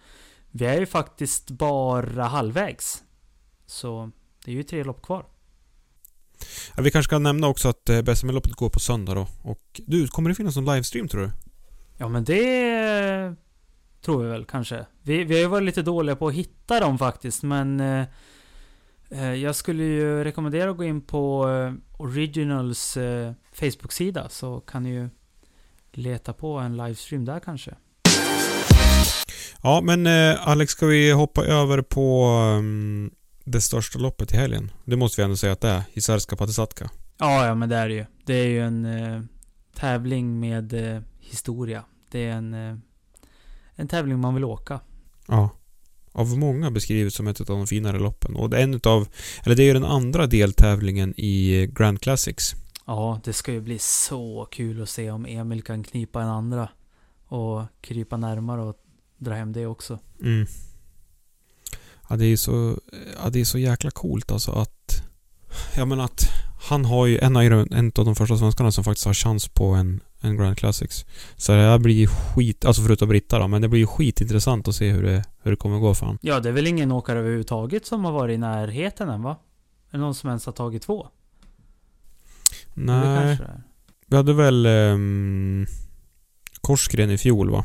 [0.50, 3.02] vi är ju faktiskt bara halvvägs.
[3.66, 4.10] Så
[4.44, 5.26] det är ju tre lopp kvar.
[6.76, 9.28] Ja, vi kanske kan nämna också att eh, BSM-loppet går på söndag då.
[9.42, 11.30] Och du, kommer det finnas någon livestream tror du?
[11.96, 13.34] Ja men det
[14.04, 14.86] tror vi väl kanske.
[15.02, 18.06] Vi, vi har ju varit lite dåliga på att hitta dem faktiskt men eh,
[19.10, 24.82] eh jag skulle ju rekommendera att gå in på eh, Originals eh, Facebook-sida så kan
[24.82, 25.08] ni ju
[25.92, 27.74] leta på en livestream där kanske.
[29.62, 32.26] Ja men eh, Alex, ska vi hoppa över på
[32.58, 33.10] um
[33.44, 34.70] det största loppet i helgen.
[34.84, 35.82] Det måste vi ändå säga att det är.
[35.92, 36.90] Hisarska Patisatka.
[37.18, 38.04] Ja, ja men det är det ju.
[38.24, 39.20] Det är ju en eh,
[39.74, 41.02] tävling med eh,
[41.34, 41.84] historia.
[42.10, 42.76] Det är en, eh,
[43.74, 44.80] en tävling man vill åka.
[45.28, 45.50] Ja.
[46.12, 48.36] Av många beskrivet som ett av de finare loppen.
[48.36, 49.08] Och det är en utav,
[49.44, 52.54] eller det är ju den andra deltävlingen i Grand Classics.
[52.86, 56.68] Ja, det ska ju bli så kul att se om Emil kan knipa en andra.
[57.26, 58.76] Och krypa närmare och
[59.18, 59.98] dra hem det också.
[60.22, 60.46] Mm.
[62.08, 62.78] Ja, det är så,
[63.22, 65.02] ja, det är så jäkla coolt alltså att...
[65.76, 66.28] Jag menar att
[66.64, 69.64] han har ju en av, en av de första svenskarna som faktiskt har chans på
[69.64, 71.04] en, en Grand Classics.
[71.36, 74.68] Så det här blir ju skit, alltså förutom Britta då, men det blir ju skitintressant
[74.68, 76.18] att se hur det, hur det kommer gå för honom.
[76.22, 79.36] Ja, det är väl ingen åkare överhuvudtaget som har varit i närheten än va?
[79.90, 81.06] Är någon som ens har tagit två?
[82.74, 83.38] Nej.
[84.06, 85.66] Vi hade väl um,
[86.60, 87.64] Korsgren i fjol va?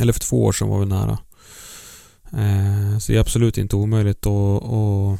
[0.00, 1.18] Eller för två år sedan var vi nära.
[2.32, 5.18] Eh, så det är absolut inte omöjligt och, och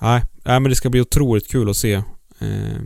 [0.00, 2.02] nej, nej, men det ska bli otroligt kul att se.
[2.42, 2.80] Eh,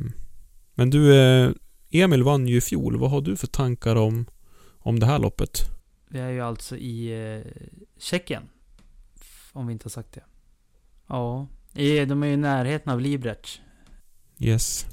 [0.74, 1.52] men du, eh,
[1.90, 2.96] Emil vann ju i fjol.
[2.96, 4.26] Vad har du för tankar om,
[4.78, 5.70] om det här loppet?
[6.08, 7.52] Vi är ju alltså i eh,
[7.98, 8.42] Tjeckien.
[9.52, 10.24] Om vi inte har sagt det.
[11.06, 11.46] Ja.
[11.72, 13.60] De är ju i närheten av Liberec.
[14.38, 14.86] Yes.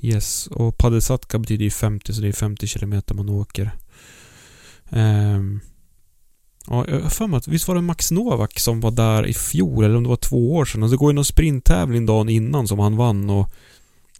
[0.00, 3.70] Yes, och Padesatka betyder ju 50 så det är 50 kilometer man åker.
[4.90, 5.60] Um,
[6.66, 9.34] ja, jag har för mig att visst var det Max Novak som var där i
[9.34, 10.82] fjol eller om det var två år sedan.
[10.82, 13.50] Och det går ju någon sprinttävling dagen innan som han vann och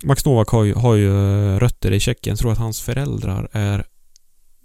[0.04, 2.32] Max Novak har ju, har ju eh, rötter i Tjeckien.
[2.32, 3.84] Jag tror att hans föräldrar är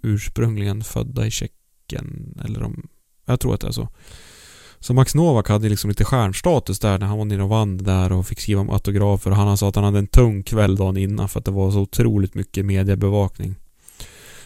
[0.02, 2.38] ursprungligen födda i Tjeckien.
[2.44, 2.88] Eller om...
[3.26, 3.88] Jag tror att det är så.
[4.80, 8.12] Så Max Novak hade liksom lite stjärnstatus där när han var nere och vann där
[8.12, 9.30] och fick skriva om autografer.
[9.30, 11.70] Och han sa att han hade en tung kväll dagen innan för att det var
[11.70, 13.54] så otroligt mycket mediebevakning.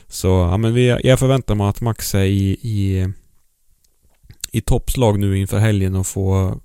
[0.08, 3.08] Så, ja men vi, jag förväntar mig att Max är i, i,
[4.54, 6.60] i toppslag nu inför helgen och få...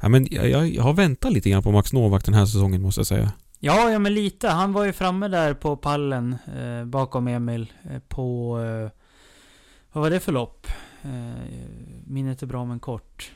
[0.00, 2.98] Ja men jag, jag har väntat lite grann på Max Novak den här säsongen måste
[2.98, 3.32] jag säga.
[3.58, 4.48] Ja, ja men lite.
[4.48, 8.58] Han var ju framme där på pallen eh, bakom Emil eh, på...
[8.60, 8.90] Eh,
[9.92, 10.66] vad var det för lopp?
[11.02, 11.42] Eh,
[12.06, 13.32] minnet är bra men kort.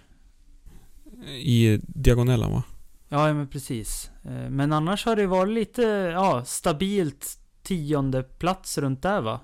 [1.28, 2.62] I diagonella va?
[3.08, 4.10] Ja, ja men precis.
[4.22, 9.40] Eh, men annars har det varit lite, ja, stabilt tionde plats runt där va?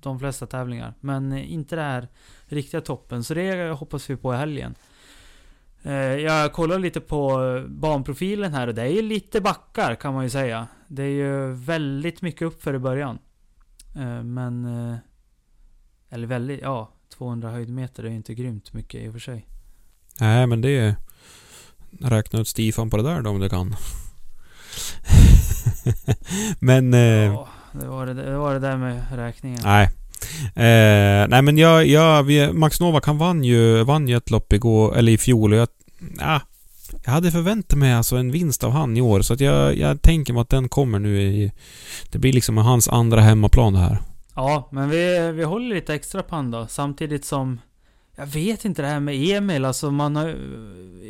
[0.00, 0.94] De flesta tävlingar.
[1.00, 2.08] Men inte det här
[2.52, 3.24] riktiga toppen.
[3.24, 4.74] Så det hoppas vi på i helgen.
[5.82, 10.24] Eh, jag kollar lite på banprofilen här och det är ju lite backar kan man
[10.24, 10.66] ju säga.
[10.88, 13.18] Det är ju väldigt mycket uppför i början.
[13.96, 14.64] Eh, men...
[14.64, 14.96] Eh,
[16.10, 16.92] eller väldigt, ja.
[17.16, 19.46] 200 höjdmeter är ju inte grymt mycket i och för sig.
[20.20, 20.94] Nej men det är...
[22.00, 23.74] Räkna ut stifan på det där då om du kan.
[26.60, 26.92] men...
[26.92, 29.60] ja, det var det, det var det där med räkningen.
[29.64, 29.90] Nej.
[30.54, 34.96] Eh, nej men jag, jag Max Novak han vann ju, vann ju ett lopp igår,
[34.96, 35.68] eller i fjol och jag...
[36.18, 36.40] Ja,
[37.04, 40.02] jag hade förväntat mig alltså en vinst av han i år så att jag, jag
[40.02, 41.52] tänker mig att den kommer nu i...
[42.10, 43.98] Det blir liksom hans andra hemmaplan det här.
[44.34, 46.66] Ja, men vi, vi håller lite extra på han då.
[46.66, 47.60] Samtidigt som...
[48.16, 50.36] Jag vet inte det här med Emil, alltså man har...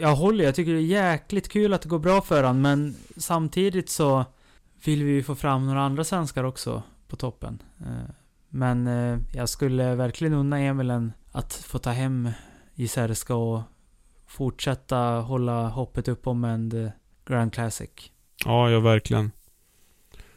[0.01, 2.95] Jag håller, jag tycker det är jäkligt kul att det går bra för han men
[3.17, 4.25] samtidigt så
[4.85, 7.63] vill vi ju få fram några andra svenskar också på toppen.
[7.81, 8.15] Eh,
[8.51, 12.31] Eh, men eh, jag skulle verkligen unna Emil att få ta hem
[12.75, 13.63] Jizerska och
[14.27, 16.91] fortsätta hålla hoppet upp om en eh,
[17.27, 17.91] Grand Classic.
[18.45, 19.31] Ja, ja verkligen.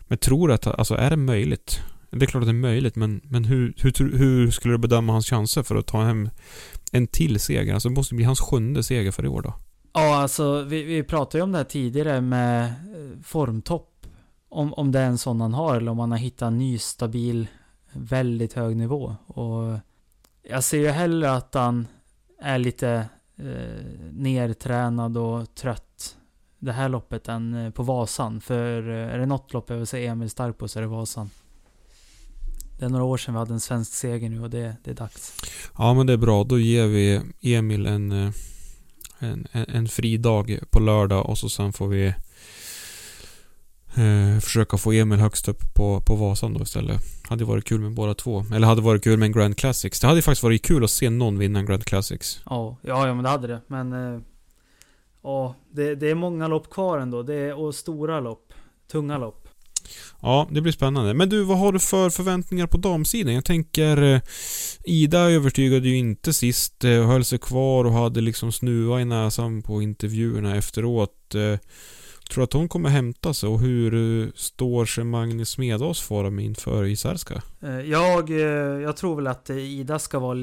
[0.07, 1.81] Men tror du att, alltså är det möjligt?
[2.09, 5.13] Det är klart att det är möjligt, men, men hur, hur, hur skulle du bedöma
[5.13, 6.29] hans chanser för att ta hem
[6.91, 7.73] en till seger?
[7.73, 9.53] Alltså det måste bli hans sjunde seger för i år då.
[9.93, 12.73] Ja, alltså vi, vi pratade ju om det här tidigare med
[13.23, 13.89] formtopp.
[14.49, 16.77] Om, om det är en sån han har eller om han har hittat en ny
[16.77, 17.47] stabil
[17.93, 19.15] väldigt hög nivå.
[19.27, 19.79] Och
[20.43, 21.87] jag ser ju hellre att han
[22.39, 26.17] är lite eh, nertränad och trött
[26.59, 28.41] det här loppet än eh, på Vasan.
[28.41, 30.87] För eh, är det något lopp jag vill se Emil stark på så är det
[30.87, 31.29] Vasan.
[32.79, 34.95] Det är några år sedan vi hade en svensk seger nu och det, det är
[34.95, 35.33] dags.
[35.77, 36.43] Ja men det är bra.
[36.43, 38.31] Då ger vi Emil en, eh,
[39.19, 42.13] en, en, en fri dag på lördag och så sen får vi
[43.95, 47.01] Eh, försöka få Emil högst upp på, på Vasan då istället.
[47.29, 48.45] Hade varit kul med båda två.
[48.53, 49.99] Eller hade varit kul med en Grand Classics.
[49.99, 52.41] Det hade faktiskt varit kul att se någon vinna en Grand Classics.
[52.45, 53.61] Ja, ja, ja men det hade det.
[53.67, 53.93] Men...
[53.93, 54.21] Eh,
[55.23, 57.23] ja, det, det är många lopp kvar ändå.
[57.23, 58.53] Det är, och stora lopp.
[58.91, 59.47] Tunga lopp.
[60.21, 61.13] Ja, det blir spännande.
[61.13, 63.33] Men du, vad har du för förväntningar på damsidan?
[63.33, 64.01] Jag tänker...
[64.01, 64.21] Eh,
[64.85, 69.61] Ida övertygade ju inte sist eh, höll sig kvar och hade liksom snuva i näsan
[69.61, 71.35] på intervjuerna efteråt.
[72.33, 76.39] Tror du att hon kommer hämta sig och hur eh, står sig Magnus Smedås form
[76.39, 77.43] inför Isärska?
[77.61, 78.37] Eh, jag, eh,
[78.81, 80.37] jag tror väl att Ida ska vara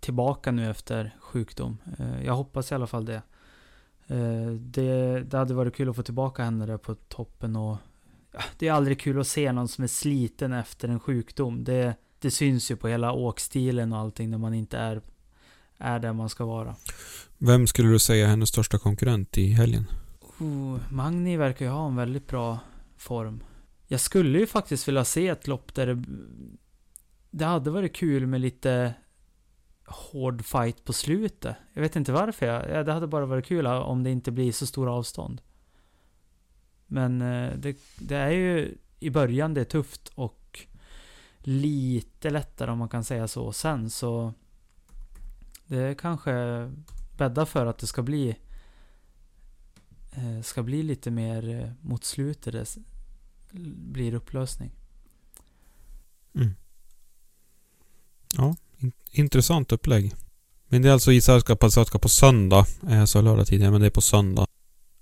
[0.00, 1.78] tillbaka nu efter sjukdom.
[2.24, 3.22] Jag hoppas i alla fall det.
[4.58, 7.76] Det, det hade varit kul att få tillbaka henne där på toppen och
[8.58, 11.64] Det är aldrig kul att se någon som är sliten efter en sjukdom.
[11.64, 15.00] Det, det syns ju på hela åkstilen och allting när man inte är,
[15.78, 16.74] är där man ska vara.
[17.38, 19.86] Vem skulle du säga är hennes största konkurrent i helgen?
[20.42, 22.58] Oh, Magni verkar ju ha en väldigt bra
[22.96, 23.42] form.
[23.86, 26.04] Jag skulle ju faktiskt vilja se ett lopp där det...
[27.30, 28.94] Det hade varit kul med lite
[29.86, 31.56] hård fight på slutet.
[31.72, 32.46] Jag vet inte varför.
[32.46, 35.40] Jag, det hade bara varit kul om det inte blir så stora avstånd.
[36.86, 40.66] Men eh, det, det är ju i början det är tufft och
[41.38, 43.52] lite lättare om man kan säga så.
[43.52, 44.32] Sen så...
[45.66, 46.32] Det kanske
[47.18, 48.36] bäddar för att det ska bli
[50.42, 52.52] ska bli lite mer eh, mot slutet
[53.50, 54.70] det blir upplösning.
[56.34, 56.54] Mm.
[58.36, 60.14] Ja, In intressant upplägg.
[60.68, 61.60] Men det är alltså i Sällskap
[62.00, 62.66] på söndag.
[62.88, 64.46] Eh, Jag sa lördag tidigare, men det är på söndag.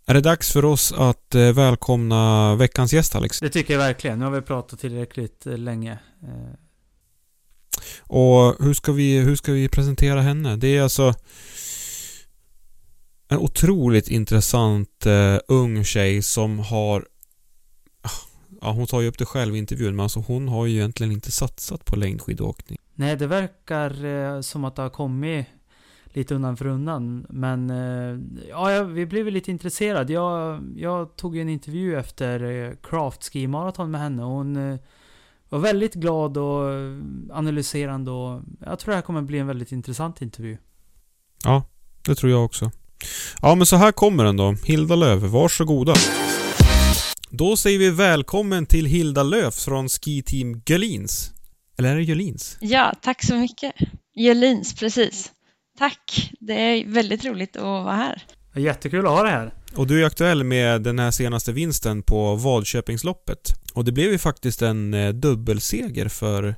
[0.07, 3.41] Är det dags för oss att eh, välkomna veckans gäst Alex?
[3.41, 4.19] Det tycker jag verkligen.
[4.19, 5.99] Nu har vi pratat tillräckligt eh, länge.
[6.23, 6.55] Eh,
[8.01, 10.57] Och hur ska vi, hur ska vi presentera henne?
[10.57, 11.15] Det är alltså
[13.31, 17.07] en otroligt intressant uh, ung tjej som har
[18.63, 21.13] Ja, hon tar ju upp det själv i intervjun, men alltså hon har ju egentligen
[21.13, 22.79] inte satsat på längdskidåkning.
[22.95, 25.47] Nej, det verkar eh, som att det har kommit
[26.05, 27.27] lite undan för undan.
[27.29, 30.13] Men eh, ja, jag- vi blev lite intresserade.
[30.13, 34.25] Jag, jag tog en intervju efter eh, Craft Ski Marathon med henne.
[34.25, 34.79] och Hon eh,
[35.49, 36.99] var väldigt glad och eh,
[37.33, 40.57] analyserande och jag tror det här kommer bli en väldigt intressant intervju.
[41.45, 41.63] Ja,
[42.07, 42.71] det tror jag också.
[43.43, 44.57] Ja, men så här kommer den då.
[44.65, 45.95] Hilda Löv, varsågoda.
[47.31, 51.31] Då säger vi välkommen till Hilda Löf från Ski Team Gölins.
[51.79, 52.57] Eller är det Gölins?
[52.61, 53.73] Ja, tack så mycket.
[54.17, 55.31] Jölins, precis.
[55.79, 56.31] Tack.
[56.41, 58.23] Det är väldigt roligt att vara här.
[58.57, 59.55] Jättekul att ha det här.
[59.75, 63.53] Och du är aktuell med den här senaste vinsten på Vadköpingsloppet.
[63.75, 66.55] Och det blev ju faktiskt en eh, dubbelseger för,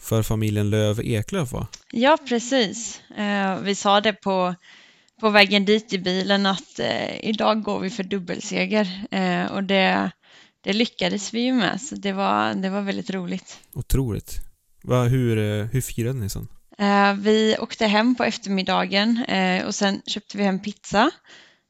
[0.00, 1.66] för familjen Löv Eklöf va?
[1.92, 3.00] Ja, precis.
[3.18, 4.54] Eh, vi sa det på,
[5.20, 10.10] på vägen dit i bilen att eh, idag går vi för dubbelseger eh, och det,
[10.60, 13.58] det lyckades vi ju med så det var, det var väldigt roligt.
[13.74, 14.34] Otroligt.
[14.82, 16.48] Va, hur, eh, hur firade ni sen?
[16.78, 21.10] Eh, vi åkte hem på eftermiddagen eh, och sen köpte vi hem pizza.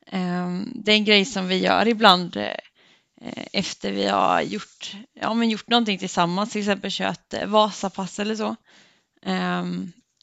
[0.07, 2.37] Eh, det är en grej som vi gör ibland
[3.53, 8.57] efter vi har gjort, ja, men gjort någonting tillsammans, till exempel kört Vasapass eller så.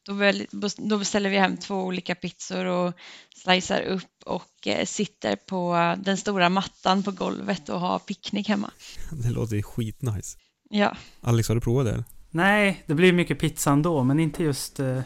[0.05, 2.93] Då, väl, då beställer vi hem två olika pizzor och
[3.35, 8.71] slicear upp och eh, sitter på den stora mattan på golvet och har picknick hemma.
[9.11, 10.37] Det låter skitnice.
[10.69, 12.03] Ja, Alex, har du provat det?
[12.31, 15.01] Nej, det blir mycket pizza ändå, men inte just eh,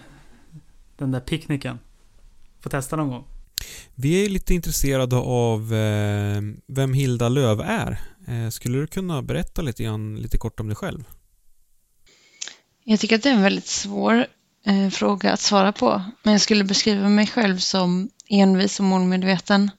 [0.98, 1.80] den där picknicken.
[2.62, 3.24] Får testa någon gång.
[3.96, 8.00] Vi är lite intresserade av eh, vem Hilda Löv är.
[8.28, 11.04] Eh, skulle du kunna berätta lite, grann, lite kort om dig själv?
[12.84, 14.26] Jag tycker att det är en väldigt svår
[14.64, 16.02] eh, fråga att svara på.
[16.24, 19.72] Men jag skulle beskriva mig själv som envis och målmedveten.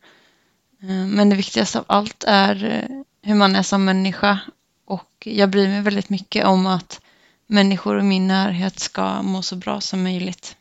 [0.82, 4.40] Eh, men det viktigaste av allt är eh, hur man är som människa.
[4.84, 7.00] Och jag bryr mig väldigt mycket om att
[7.46, 10.56] människor i min närhet ska må så bra som möjligt.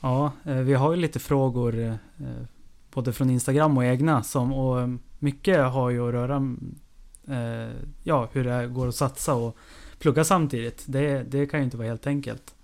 [0.00, 1.94] Ja, eh, vi har ju lite frågor eh,
[2.92, 6.56] både från Instagram och egna som och mycket har ju att röra
[7.28, 9.56] eh, ja, hur det går att satsa och
[10.00, 10.84] plugga samtidigt.
[10.86, 12.54] Det, det kan ju inte vara helt enkelt.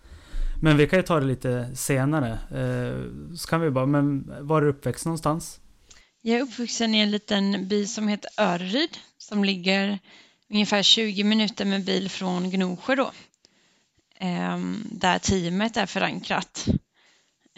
[0.62, 2.30] Men vi kan ju ta det lite senare.
[2.32, 5.60] Eh, så kan vi bara, men var är du uppväxt någonstans?
[6.22, 9.98] Jag är uppvuxen i en liten by som heter Örryd som ligger
[10.50, 13.10] ungefär 20 minuter med bil från Gnosjö då.
[14.18, 16.66] Ehm, där teamet är förankrat.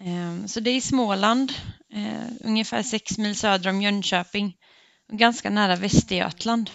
[0.01, 1.53] Ehm, så det är i Småland,
[1.93, 4.57] eh, ungefär sex mil söder om Jönköping
[5.13, 6.71] och ganska nära Västergötland.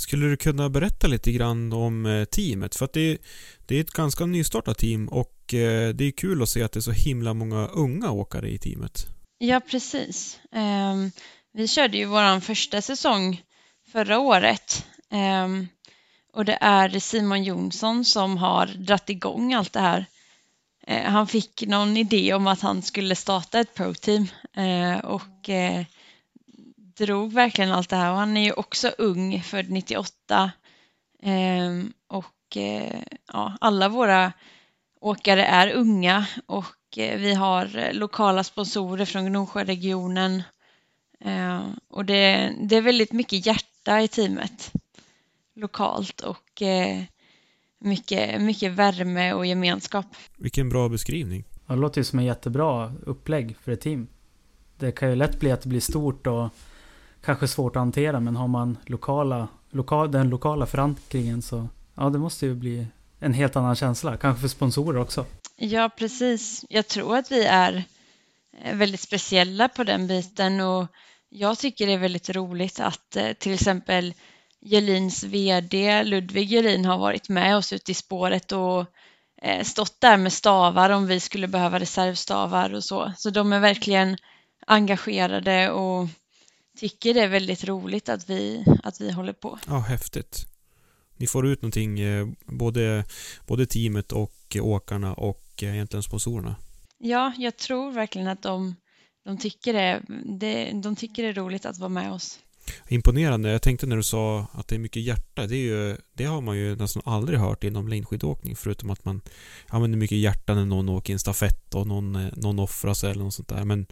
[0.00, 2.74] Skulle du kunna berätta lite grann om eh, teamet?
[2.74, 3.18] För att det,
[3.66, 6.78] det är ett ganska nystartat team och eh, det är kul att se att det
[6.78, 9.06] är så himla många unga åkare i teamet.
[9.38, 10.40] Ja, precis.
[10.52, 11.10] Ehm,
[11.52, 13.42] vi körde ju vår första säsong
[13.92, 14.86] förra året.
[15.10, 15.68] Ehm,
[16.32, 20.06] och det är Simon Jonsson som har dratt igång allt det här.
[20.86, 24.26] Eh, han fick någon idé om att han skulle starta ett pro-team
[25.02, 25.84] och eh,
[27.06, 28.10] drog verkligen allt det här.
[28.10, 30.50] Och han är ju också ung, född 98.
[31.22, 34.32] Ehm, och eh, ja, alla våra
[35.00, 40.42] åkare är unga och eh, vi har lokala sponsorer från Gnosjöregionen.
[41.24, 44.72] Eh, Och det, det är väldigt mycket hjärta i teamet
[45.54, 47.02] lokalt och eh,
[47.78, 50.06] mycket, mycket värme och gemenskap.
[50.36, 51.44] Vilken bra beskrivning.
[51.66, 54.08] Ja, Det låter ju som en jättebra upplägg för ett team.
[54.78, 56.48] Det kan ju lätt bli att det blir stort och
[57.24, 62.18] kanske svårt att hantera men har man lokala, lokal, den lokala förankringen så ja, det
[62.18, 62.86] måste ju bli
[63.20, 64.16] en helt annan känsla.
[64.16, 65.26] Kanske för sponsorer också.
[65.56, 66.64] Ja, precis.
[66.68, 67.84] Jag tror att vi är
[68.62, 70.86] eh, väldigt speciella på den biten och
[71.28, 74.14] jag tycker det är väldigt roligt att eh, till exempel
[74.60, 78.84] Jelins VD Ludvig Jelin har varit med oss ute i spåret och
[79.42, 83.12] eh, stått där med stavar om vi skulle behöva reservstavar och så.
[83.16, 84.16] Så de är verkligen
[84.66, 86.08] engagerade och
[86.76, 89.58] tycker det är väldigt roligt att vi, att vi håller på.
[89.66, 90.46] Ja, häftigt.
[91.16, 93.04] Ni får ut någonting, eh, både,
[93.46, 96.56] både teamet och eh, åkarna och eh, egentligen sponsorerna.
[96.98, 98.76] Ja, jag tror verkligen att de,
[99.24, 100.02] de, tycker det,
[100.38, 102.38] det, de tycker det är roligt att vara med oss.
[102.88, 103.50] Imponerande.
[103.50, 105.46] Jag tänkte när du sa att det är mycket hjärta.
[105.46, 108.56] Det, är ju, det har man ju nästan aldrig hört inom längdskidåkning.
[108.56, 109.20] Förutom att man
[109.68, 113.34] använder mycket hjärta när någon åker en stafett och någon, någon offrar sig eller något
[113.34, 113.64] sånt där.
[113.64, 113.86] Men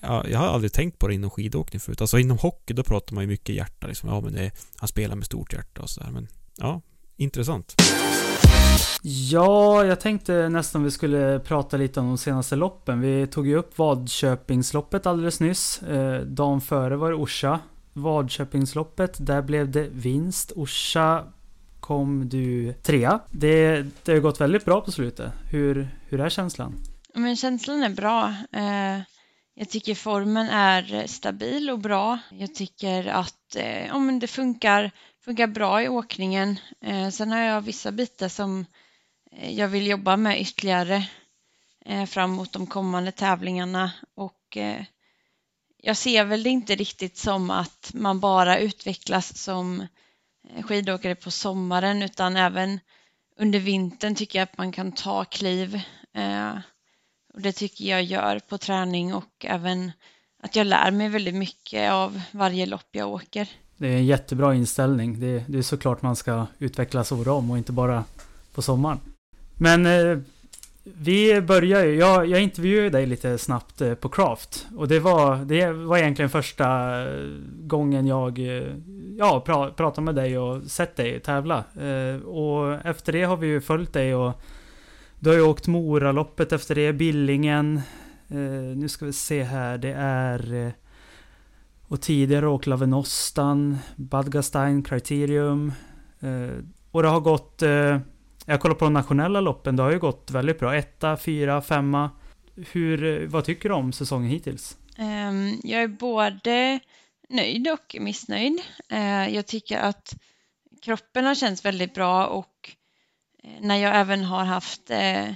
[0.00, 2.00] ja, jag har aldrig tänkt på det inom skidåkning förut.
[2.00, 3.86] Alltså inom hockey då pratar man ju mycket hjärta.
[3.86, 4.08] Liksom.
[4.08, 6.10] Ja, men det, han spelar med stort hjärta och sådär.
[6.10, 6.82] Men ja,
[7.16, 7.74] intressant.
[9.02, 13.00] Ja, jag tänkte nästan vi skulle prata lite om de senaste loppen.
[13.00, 15.82] Vi tog ju upp Vadköpingsloppet alldeles nyss.
[15.82, 17.60] Eh, dagen före var det Orsa.
[17.92, 20.52] Vadköpingsloppet, där blev det vinst.
[20.56, 21.24] Orsa
[21.80, 23.20] kom du trea.
[23.30, 25.32] Det, det har gått väldigt bra på slutet.
[25.50, 26.74] Hur, hur är känslan?
[27.14, 28.34] Men känslan är bra.
[28.52, 29.02] Eh,
[29.58, 32.18] jag tycker formen är stabil och bra.
[32.30, 34.90] Jag tycker att eh, ja, men det funkar,
[35.24, 36.58] funkar bra i åkningen.
[36.80, 38.66] Eh, sen har jag vissa bitar som
[39.32, 41.08] eh, jag vill jobba med ytterligare
[41.84, 44.84] eh, fram mot de kommande tävlingarna och eh,
[45.76, 49.86] jag ser väl det inte riktigt som att man bara utvecklas som
[50.62, 52.80] skidåkare på sommaren utan även
[53.36, 55.80] under vintern tycker jag att man kan ta kliv.
[57.36, 59.92] Och det tycker jag gör på träning och även
[60.42, 63.48] att jag lär mig väldigt mycket av varje lopp jag åker.
[63.76, 65.20] Det är en jättebra inställning.
[65.20, 68.04] Det, det är såklart man ska utvecklas år om och inte bara
[68.54, 69.00] på sommaren.
[69.54, 70.18] Men eh,
[70.84, 74.66] vi börjar ju, jag, jag intervjuade dig lite snabbt eh, på Craft.
[74.76, 77.26] Och det var, det var egentligen första eh,
[77.60, 78.64] gången jag eh,
[79.18, 81.64] ja, pra, pratade med dig och sett dig tävla.
[81.80, 84.40] Eh, och efter det har vi ju följt dig och
[85.18, 87.80] du har ju åkt Moraloppet efter det, Billingen.
[88.28, 90.54] Eh, nu ska vi se här, det är...
[90.54, 90.72] Eh,
[91.88, 95.72] och tidigare åkt Lavenostan, Badgastein, Criterium.
[96.20, 97.62] Eh, och det har gått...
[97.62, 97.98] Eh,
[98.46, 100.76] jag kollar på de nationella loppen, det har ju gått väldigt bra.
[100.76, 102.10] Etta, fyra, femma.
[102.72, 104.76] Hur, eh, vad tycker du om säsongen hittills?
[104.98, 106.80] Um, jag är både
[107.28, 108.60] nöjd och missnöjd.
[108.92, 110.14] Uh, jag tycker att
[110.82, 112.75] kroppen har känts väldigt bra och
[113.46, 115.32] Eh, när jag även har haft eh,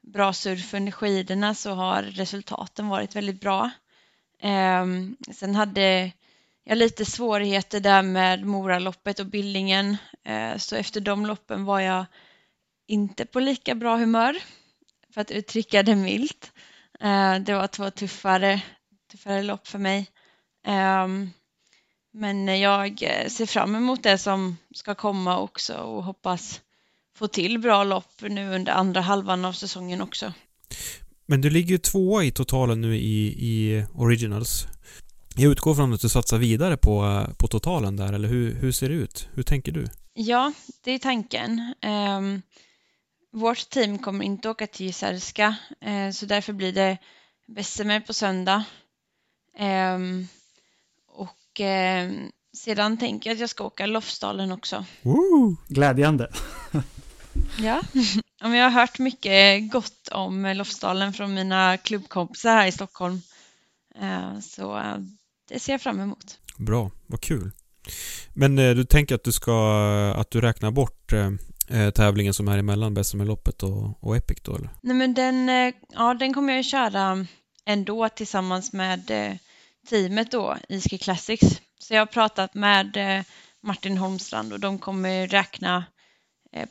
[0.00, 3.70] bra surf under skidorna så har resultaten varit väldigt bra.
[4.40, 6.12] Ehm, sen hade
[6.64, 12.04] jag lite svårigheter där med Moraloppet och Billingen eh, så efter de loppen var jag
[12.86, 14.36] inte på lika bra humör
[15.14, 16.52] för att uttrycka det milt.
[17.44, 18.62] Det var två tuffare,
[19.10, 20.10] tuffare lopp för mig.
[20.66, 21.30] Ehm,
[22.12, 22.98] men jag
[23.28, 26.60] ser fram emot det som ska komma också och hoppas
[27.22, 30.32] få till bra lopp nu under andra halvan av säsongen också.
[31.26, 34.66] Men du ligger ju tvåa i totalen nu i, i Originals.
[35.36, 38.88] Jag utgår från att du satsar vidare på, på totalen där, eller hur, hur ser
[38.88, 39.28] det ut?
[39.34, 39.86] Hur tänker du?
[40.14, 40.52] Ja,
[40.84, 41.74] det är tanken.
[42.18, 42.42] Um,
[43.32, 45.56] vårt team kommer inte åka till Jysärska,
[45.86, 46.98] uh, så därför blir det
[47.46, 48.64] Bessemer på söndag.
[49.94, 50.28] Um,
[51.08, 54.84] och um, sedan tänker jag att jag ska åka Lofsdalen också.
[55.02, 55.56] Woo!
[55.68, 56.32] Glädjande.
[57.58, 57.82] Ja,
[58.40, 63.22] jag har hört mycket gott om Lofsdalen från mina klubbkompisar här i Stockholm.
[64.00, 64.96] Eh, så eh,
[65.48, 66.38] det ser jag fram emot.
[66.56, 67.50] Bra, vad kul.
[68.34, 71.12] Men eh, du tänker att du ska, att du räknar bort
[71.94, 74.70] tävlingen som är emellan Bessemerloppet och, och Epic då eller?
[74.80, 75.48] Nej men den,
[75.88, 77.26] ja den kommer jag köra
[77.64, 79.10] ändå tillsammans med
[79.88, 81.60] teamet då, Iski Classics.
[81.78, 82.96] Så jag har pratat med
[83.62, 85.84] Martin Holmstrand och de kommer räkna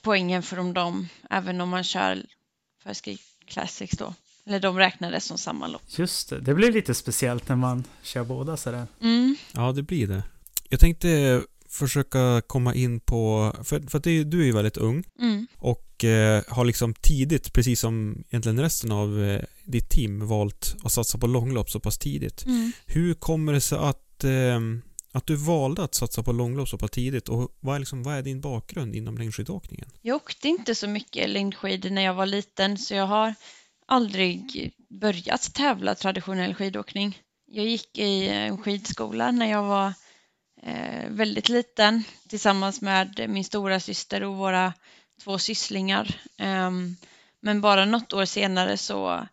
[0.02, 2.26] poängen från dem även om man kör
[2.84, 4.14] för Ski Classics då.
[4.46, 5.82] Eller de räknades som samma lopp.
[5.88, 8.88] Just det, det blir lite speciellt när man kör båda sådär.
[9.02, 9.36] Mm.
[9.52, 10.24] Ja, det blir det.
[10.70, 15.04] Jag tänkte försöka komma in på, för, för att det, du är ju väldigt ung
[15.20, 15.48] mm.
[15.58, 20.92] och eh, har liksom tidigt, precis som egentligen resten av eh, ditt team, valt att
[20.92, 22.46] satsa på långlopp så pass tidigt.
[22.46, 22.72] Mm.
[22.86, 24.60] Hur kommer det sig att eh,
[25.12, 28.16] att du valde att satsa på långlopp så pass tidigt och vad är, liksom, vad
[28.16, 29.90] är din bakgrund inom längdskidåkningen?
[30.02, 33.34] Jag åkte inte så mycket längdskidor när jag var liten så jag har
[33.86, 37.20] aldrig börjat tävla traditionell skidåkning.
[37.46, 39.94] Jag gick i en skidskola när jag var
[40.64, 44.74] eh, väldigt liten tillsammans med min stora syster och våra
[45.24, 46.22] två sysslingar.
[46.38, 46.72] Eh,
[47.42, 49.24] men bara något år senare så eh,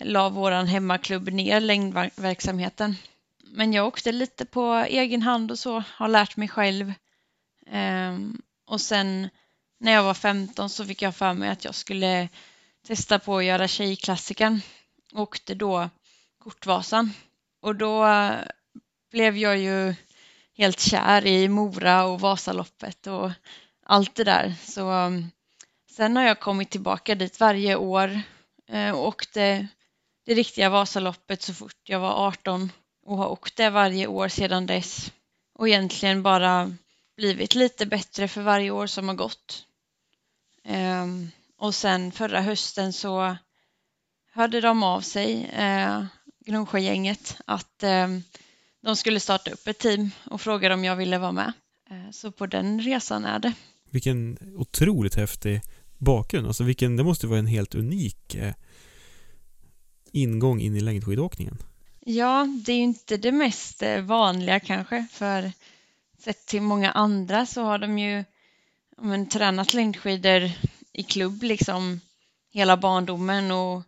[0.00, 2.96] la våran hemmaklubb ner längdverksamheten
[3.56, 6.92] men jag åkte lite på egen hand och så, har lärt mig själv.
[7.66, 9.28] Um, och sen
[9.80, 12.28] när jag var 15 så fick jag för mig att jag skulle
[12.86, 14.60] testa på att göra tjejklassikern.
[15.12, 15.90] Åkte då
[16.38, 17.12] Kortvasan.
[17.60, 18.06] Och då
[19.10, 19.94] blev jag ju
[20.56, 23.30] helt kär i Mora och Vasaloppet och
[23.82, 24.54] allt det där.
[24.62, 25.30] Så um,
[25.90, 28.20] sen har jag kommit tillbaka dit varje år
[28.68, 29.68] ehm, och åkte
[30.26, 32.70] det riktiga Vasaloppet så fort jag var 18
[33.06, 35.12] och har åkt det varje år sedan dess.
[35.54, 36.76] och egentligen bara
[37.16, 39.66] blivit lite bättre för varje år som har gått.
[40.68, 43.36] Um, och sen förra hösten så
[44.32, 46.04] hörde de av sig, eh,
[46.46, 48.08] Gnosjögänget, att eh,
[48.82, 51.52] de skulle starta upp ett team och frågade om jag ville vara med.
[51.90, 53.52] Eh, så på den resan är det.
[53.90, 55.60] Vilken otroligt häftig
[55.98, 56.46] bakgrund.
[56.46, 58.54] Alltså vilken, det måste vara en helt unik eh,
[60.12, 61.58] ingång in i längdskidåkningen.
[62.08, 65.52] Ja, det är ju inte det mest eh, vanliga kanske, för
[66.18, 68.24] sett till många andra så har de ju
[68.96, 70.50] men, tränat längdskidor
[70.92, 72.00] i klubb liksom
[72.50, 73.82] hela barndomen och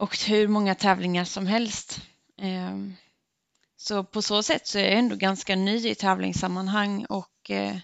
[0.00, 2.00] åkt hur många tävlingar som helst.
[2.38, 2.94] Ehm,
[3.76, 7.76] så på så sätt så är jag ändå ganska ny i tävlingssammanhang och eh,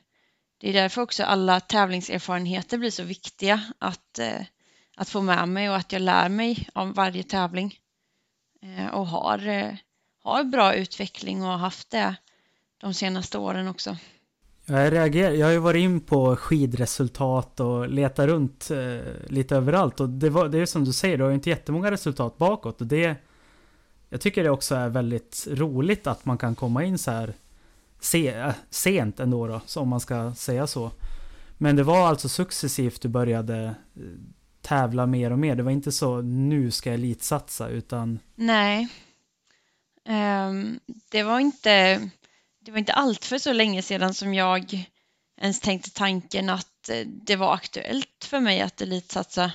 [0.59, 4.43] det är därför också alla tävlingserfarenheter blir så viktiga att, eh,
[4.97, 7.79] att få med mig och att jag lär mig av varje tävling
[8.65, 9.75] Eh, och har, eh,
[10.23, 12.17] har bra utveckling och har haft det
[12.81, 13.97] de senaste åren också.
[14.67, 20.01] Jag, reagerar, jag har ju varit in på skidresultat och letat runt eh, lite överallt
[20.01, 22.81] och det, var, det är som du säger, du har ju inte jättemånga resultat bakåt
[22.81, 23.17] och det
[24.09, 27.35] Jag tycker det också är väldigt roligt att man kan komma in så här
[28.01, 30.91] se, eh, sent ändå då, om man ska säga så.
[31.59, 33.75] Men det var alltså successivt du började
[34.65, 35.57] tävla mer och mer.
[35.57, 38.19] Det var inte så nu ska jag elitsatsa utan...
[38.35, 38.89] Nej.
[40.09, 42.01] Um, det var inte
[42.61, 44.91] det var inte allt för så länge sedan som jag
[45.41, 49.53] ens tänkte tanken att eh, det var aktuellt för mig att elitsatsa.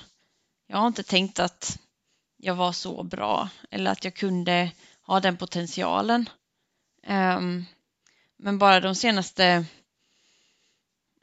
[0.68, 1.80] Jag har inte tänkt att
[2.38, 6.30] jag var så bra eller att jag kunde ha den potentialen.
[7.07, 7.66] Um,
[8.38, 9.66] men bara de senaste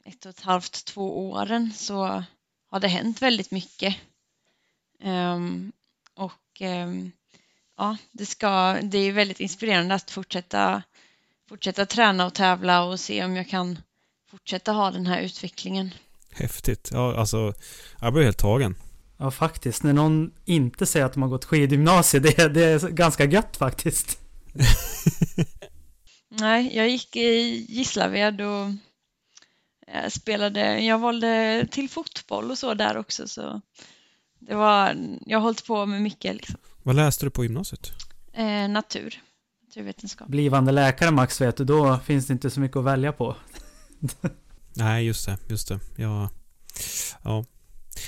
[0.05, 2.23] ett och ett halvt, två åren så
[2.71, 3.95] har det hänt väldigt mycket.
[5.03, 5.71] Um,
[6.13, 7.11] och um,
[7.77, 10.83] ja, det, ska, det är väldigt inspirerande att fortsätta
[11.49, 13.79] fortsätta träna och tävla och se om jag kan
[14.31, 15.93] fortsätta ha den här utvecklingen.
[16.31, 16.89] Häftigt.
[16.93, 17.53] Ja, alltså,
[18.01, 18.75] jag blir helt tagen.
[19.17, 19.83] Ja, faktiskt.
[19.83, 24.19] När någon inte säger att de har gått skidgymnasiet, det, det är ganska gött faktiskt.
[26.29, 28.71] Nej, jag gick i Gislaved och
[29.87, 33.61] eh, spelade, jag valde till fotboll och så där också så
[34.39, 36.55] det var, jag har hållit på med mycket liksom.
[36.83, 37.91] Vad läste du på gymnasiet?
[38.33, 39.21] Eh, natur
[39.77, 40.27] naturvetenskap.
[40.27, 43.35] Blivande läkare Max vet du, då finns det inte så mycket att välja på.
[44.73, 45.79] Nej, just det, just det.
[45.95, 46.29] Ja,
[47.23, 47.45] ja.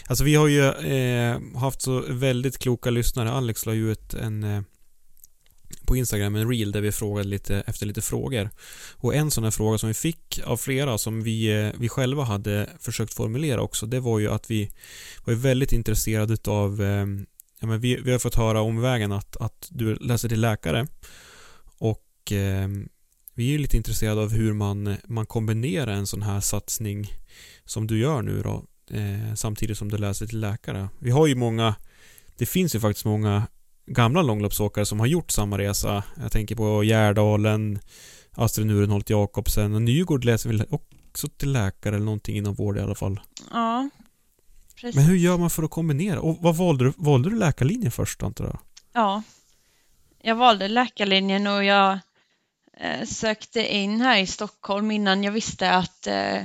[0.08, 3.32] Alltså vi har ju eh, haft så väldigt kloka lyssnare.
[3.32, 4.62] Alex la ju ut en eh,
[5.86, 8.50] på Instagram en reel där vi frågade lite efter lite frågor.
[8.96, 12.24] Och en sån här fråga som vi fick av flera som vi, eh, vi själva
[12.24, 14.72] hade försökt formulera också, det var ju att vi
[15.26, 17.06] var väldigt intresserade av eh,
[17.60, 20.88] ja, men vi, vi har fått höra omvägen att, att du läser till läkare
[21.78, 22.68] och eh,
[23.34, 27.12] vi är ju lite intresserade av hur man, man kombinerar en sån här satsning
[27.66, 30.90] som du gör nu då eh, samtidigt som du läser till läkare.
[31.00, 31.76] Vi har ju många
[32.40, 33.48] det finns ju faktiskt många
[33.90, 36.04] gamla långloppsåkare som har gjort samma resa.
[36.18, 37.80] Jag tänker på Gärdalen,
[38.32, 42.82] Astrid Nurenholt Jakobsen och Nygård läser väl också till läkare eller någonting inom vård i
[42.82, 43.20] alla fall.
[43.52, 43.90] Ja,
[44.76, 44.96] precis.
[44.96, 46.22] Men hur gör man för att kombinera?
[46.22, 46.94] Och vad valde du?
[46.98, 48.60] Valde du läkarlinjen först antar jag?
[48.94, 49.24] Ja,
[50.22, 52.00] jag valde läkarlinjen och jag
[52.78, 56.44] eh, sökte in här i Stockholm innan jag visste att eh,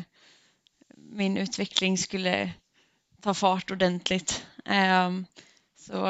[0.96, 2.52] min utveckling skulle
[3.20, 4.46] ta fart ordentligt.
[4.64, 5.10] Eh,
[5.76, 6.06] så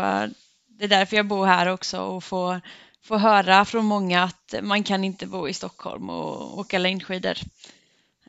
[0.79, 2.61] det är därför jag bor här också och får,
[3.03, 7.37] får höra från många att man kan inte bo i Stockholm och åka längdskidor.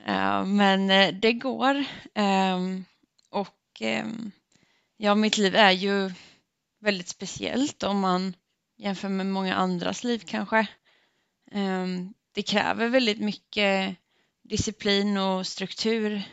[0.06, 1.86] Eh, men eh, det går.
[2.16, 2.86] Ehm,
[3.30, 4.32] och ehm,
[4.98, 6.12] ja, mitt liv är ju
[6.82, 8.36] väldigt speciellt om man
[8.78, 10.68] jämför med många andras liv kanske.
[11.52, 13.96] Ehm, det kräver väldigt mycket
[14.44, 16.24] disciplin och struktur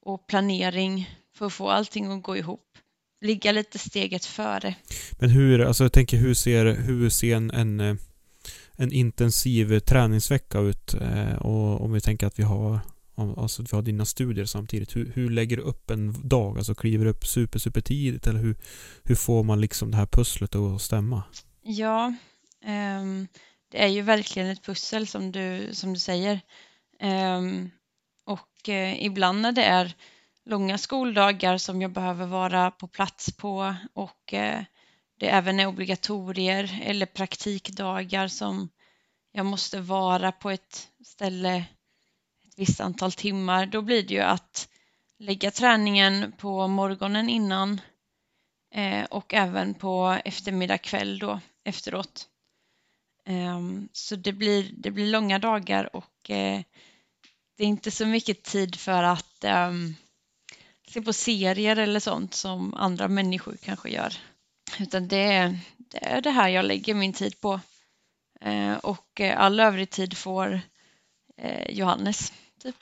[0.00, 2.78] och planering för att få allting att gå ihop.
[3.20, 4.74] Ligga lite steget före.
[5.18, 7.98] Men hur, alltså jag tänker hur ser, hur ser en, en,
[8.76, 10.94] en intensiv träningsvecka ut?
[10.94, 12.80] Eh, och om vi tänker att vi har
[13.36, 14.96] Alltså vi har dina studier samtidigt.
[14.96, 16.58] Hur, hur lägger du upp en dag?
[16.58, 18.56] Alltså kliver du upp super, super tidigt eller hur,
[19.04, 21.22] hur får man liksom det här pusslet att stämma?
[21.62, 22.14] Ja,
[22.66, 23.28] um,
[23.70, 26.40] det är ju verkligen ett pussel som du, som du säger.
[27.02, 27.70] Um,
[28.24, 29.94] och uh, ibland när det är
[30.48, 34.62] långa skoldagar som jag behöver vara på plats på och eh,
[35.18, 38.68] det även är obligatorier eller praktikdagar som
[39.32, 41.56] jag måste vara på ett ställe
[42.46, 44.68] ett visst antal timmar, då blir det ju att
[45.18, 47.80] lägga träningen på morgonen innan
[48.74, 52.28] eh, och även på eftermiddag kväll då efteråt.
[53.24, 56.62] Ehm, så det blir, det blir långa dagar och eh,
[57.56, 59.94] det är inte så mycket tid för att um,
[60.88, 64.14] se på serier eller sånt som andra människor kanske gör.
[64.78, 67.60] Utan det är det, är det här jag lägger min tid på.
[68.46, 70.60] Uh, och uh, all övrig tid får
[71.44, 72.32] uh, Johannes,
[72.62, 72.76] typ.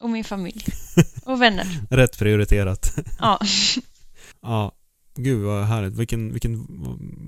[0.00, 0.64] Och min familj.
[1.24, 1.66] Och vänner.
[1.90, 2.94] Rätt prioriterat.
[3.18, 3.40] ja.
[4.40, 4.72] ja.
[5.14, 5.94] Gud vad härligt.
[5.94, 6.66] Vilken, vilken,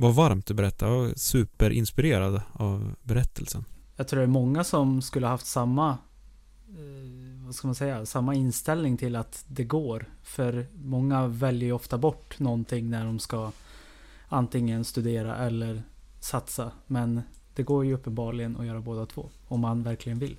[0.01, 0.87] vad varmt du berättar.
[0.87, 3.65] Jag var superinspirerad av berättelsen.
[3.97, 5.99] Jag tror det är många som skulle haft samma
[7.53, 10.07] vad ska man säga, samma inställning till att det går.
[10.23, 13.53] För många väljer ju ofta bort någonting när de ska
[14.29, 15.83] antingen studera eller
[16.21, 16.71] satsa.
[16.87, 17.23] Men
[17.55, 19.31] det går ju uppenbarligen att göra båda två.
[19.49, 20.37] Om man verkligen vill.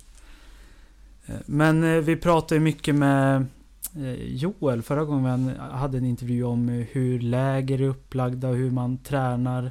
[1.26, 3.46] Eh, men eh, vi pratade mycket med
[3.96, 8.70] eh, Joel förra gången vi hade en intervju om hur läger är upplagda och hur
[8.70, 9.70] man tränar.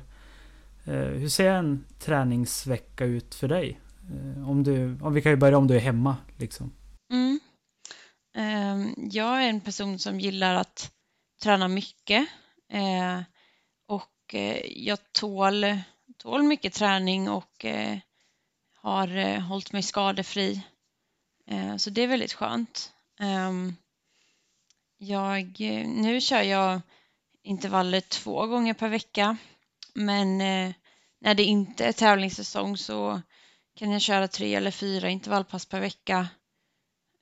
[0.86, 3.80] Hur ser en träningsvecka ut för dig?
[4.46, 6.72] Om du, om vi kan ju börja om du är hemma liksom.
[7.14, 7.40] Mm.
[8.36, 10.92] Ehm, jag är en person som gillar att
[11.42, 12.28] träna mycket
[12.70, 13.24] ehm,
[13.88, 15.66] och eh, jag tål,
[16.18, 17.98] tål mycket träning och eh,
[18.74, 20.62] har eh, hållit mig skadefri.
[21.48, 22.90] Ehm, så det är väldigt skönt.
[24.98, 26.82] Jag, nu kör jag
[27.44, 29.38] intervaller två gånger per vecka
[29.94, 30.38] men
[31.20, 33.22] när det inte är tävlingssäsong så
[33.76, 36.28] kan jag köra tre eller fyra intervallpass per vecka.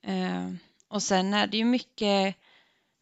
[0.02, 0.50] Eh,
[0.88, 2.36] och sen är det ju mycket,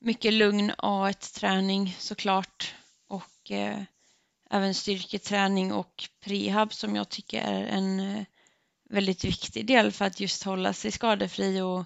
[0.01, 2.75] mycket lugn A1-träning såklart
[3.09, 3.83] och eh,
[4.51, 8.25] även styrketräning och prehab som jag tycker är en eh,
[8.91, 11.85] väldigt viktig del för att just hålla sig skadefri och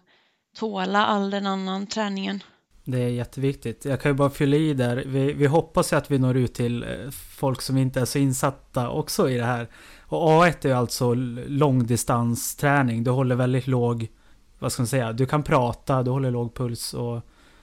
[0.56, 2.42] tåla all den annan träningen.
[2.84, 3.84] Det är jätteviktigt.
[3.84, 4.96] Jag kan ju bara fylla i där.
[5.06, 8.18] Vi, vi hoppas ju att vi når ut till eh, folk som inte är så
[8.18, 9.68] insatta också i det här.
[10.00, 13.04] Och A1 är alltså långdistansträning.
[13.04, 14.08] Du håller väldigt låg
[14.58, 17.22] vad ska man säga, du kan prata, du håller låg puls och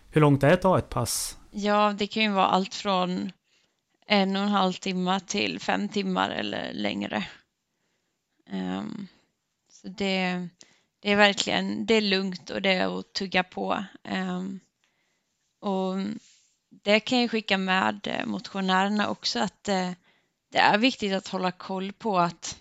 [0.09, 1.37] hur långt är ett A1-pass?
[1.51, 3.31] Ja, det kan ju vara allt från
[4.07, 7.27] en och en halv timme till fem timmar eller längre.
[8.51, 9.07] Um,
[9.69, 10.47] så det,
[11.01, 13.85] det är verkligen, det är lugnt och det är att tugga på.
[14.03, 14.59] Um,
[15.61, 15.95] och
[16.83, 19.91] det kan jag skicka med eh, motionärerna också att uh,
[20.51, 22.57] det är viktigt att hålla koll på att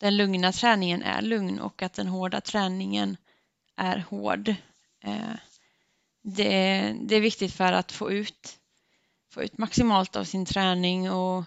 [0.00, 3.16] den lugna träningen är lugn och att den hårda träningen
[3.76, 4.48] är hård.
[5.04, 5.34] Eh,
[6.22, 8.58] det, det är viktigt för att få ut,
[9.32, 11.44] få ut maximalt av sin träning och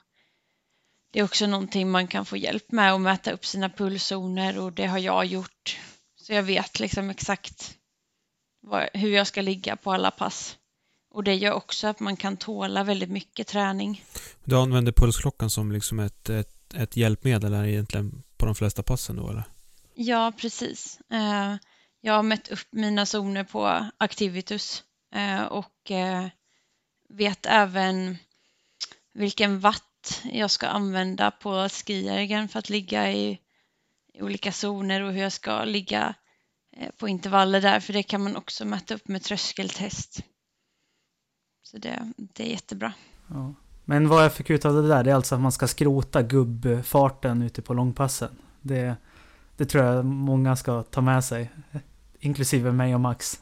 [1.12, 4.74] det är också någonting man kan få hjälp med att mäta upp sina pulszoner och
[4.74, 5.80] det har jag gjort.
[6.16, 7.76] Så jag vet liksom exakt
[8.62, 10.58] vad, hur jag ska ligga på alla pass.
[11.12, 14.04] Och det gör också att man kan tåla väldigt mycket träning.
[14.44, 19.16] Du använder pulsklockan som liksom ett, ett, ett hjälpmedel här egentligen på de flesta passen
[19.16, 19.44] då eller?
[19.96, 21.00] Ja, precis.
[22.02, 24.84] Jag har mätt upp mina zoner på Activitus
[25.16, 26.28] eh, och eh,
[27.10, 28.18] vet även
[29.14, 33.40] vilken watt jag ska använda på skijärgen för att ligga i,
[34.14, 36.16] olika zoner och hur jag ska ligga
[36.78, 40.24] eh, på intervaller där, för det kan man också mäta upp med tröskeltest.
[41.64, 42.94] Så det, det är jättebra.
[43.28, 43.54] Ja.
[43.86, 46.22] Men vad jag fick ut av det där, det är alltså att man ska skrota
[46.22, 48.38] gubbfarten ute på långpassen.
[48.62, 48.96] Det,
[49.58, 51.50] det tror jag många ska ta med sig.
[52.20, 53.40] Inklusive mig och Max.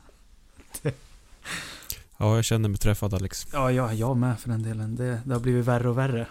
[2.17, 3.47] ja, jag känner mig träffad Alex.
[3.53, 4.95] Ja, ja, jag med för den delen.
[4.95, 6.28] Det, det har blivit värre och värre.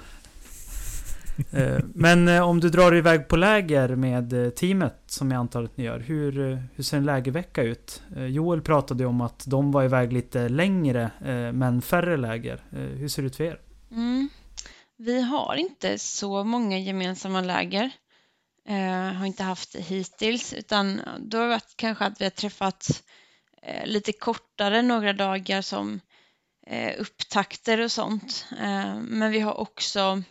[1.53, 5.63] Eh, men eh, om du drar iväg på läger med eh, teamet, som jag antar
[5.63, 5.99] att ni gör.
[5.99, 8.03] Hur, hur ser en lägervecka ut?
[8.17, 11.11] Joel pratade om att de var iväg lite längre,
[11.55, 12.61] men färre läger.
[12.71, 13.61] Hur ser det ut för er?
[13.91, 14.29] Mm.
[14.99, 17.91] Vi har inte så många gemensamma läger
[18.69, 22.31] eh, har inte haft det hittills utan då har det varit kanske att vi har
[22.31, 23.03] träffats
[23.63, 26.01] eh, lite kortare några dagar som
[26.67, 28.47] eh, upptakter och sånt.
[28.61, 30.23] Eh, men vi har också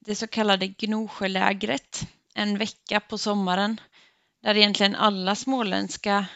[0.00, 3.80] det så kallade Gnosjölägret en vecka på sommaren
[4.42, 6.26] där egentligen alla småländska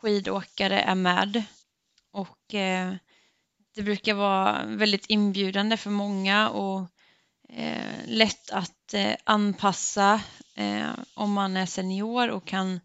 [0.00, 1.42] skidåkare är med
[2.12, 2.94] och eh,
[3.74, 6.88] det brukar vara väldigt inbjudande för många och
[7.56, 10.20] eh, lätt att eh, anpassa
[10.54, 12.80] eh, om man är senior och kan,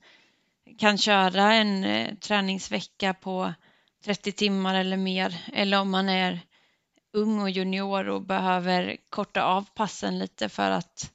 [0.77, 3.53] kan köra en eh, träningsvecka på
[4.05, 5.43] 30 timmar eller mer.
[5.53, 6.41] Eller om man är
[7.13, 11.11] ung och junior och behöver korta av passen lite för att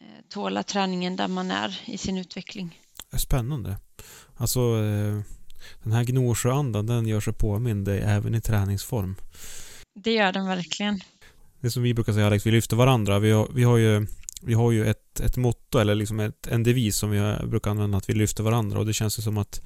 [0.00, 2.78] eh, tåla träningen där man är i sin utveckling.
[3.18, 3.76] Spännande.
[4.36, 5.20] Alltså eh,
[5.82, 9.16] den här Gnosjöandan den gör sig påmind även i träningsform.
[9.94, 11.00] Det gör den verkligen
[11.62, 13.18] det som vi brukar säga Alex, vi lyfter varandra.
[13.18, 14.06] Vi har, vi har, ju,
[14.42, 17.98] vi har ju ett ett, motto eller liksom ett, en devis som vi brukar använda,
[17.98, 19.62] att vi lyfter varandra och det känns ju som att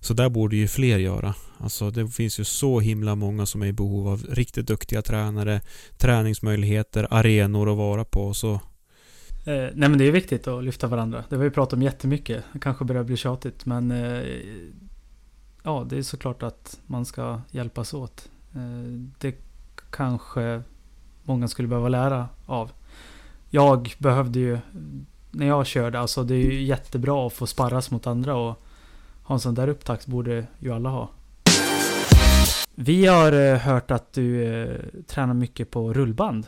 [0.00, 1.34] så där borde ju fler göra.
[1.58, 5.60] Alltså det finns ju så himla många som är i behov av riktigt duktiga tränare,
[5.98, 8.52] träningsmöjligheter, arenor att vara på så.
[9.46, 11.24] Eh, nej men det är viktigt att lyfta varandra.
[11.28, 12.44] Det har vi pratat om jättemycket.
[12.52, 14.24] Det kanske börjar bli tjatigt men eh,
[15.62, 18.28] Ja, det är såklart att man ska hjälpas åt.
[18.54, 19.34] Eh, det
[19.90, 20.62] kanske
[21.22, 22.72] många skulle behöva lära av.
[23.50, 24.58] Jag behövde ju
[25.30, 28.62] när jag körde, alltså det är ju jättebra att få sparras mot andra och
[29.22, 31.10] ha en sån där upptakt borde ju alla ha.
[32.74, 36.46] Vi har eh, hört att du eh, tränar mycket på rullband.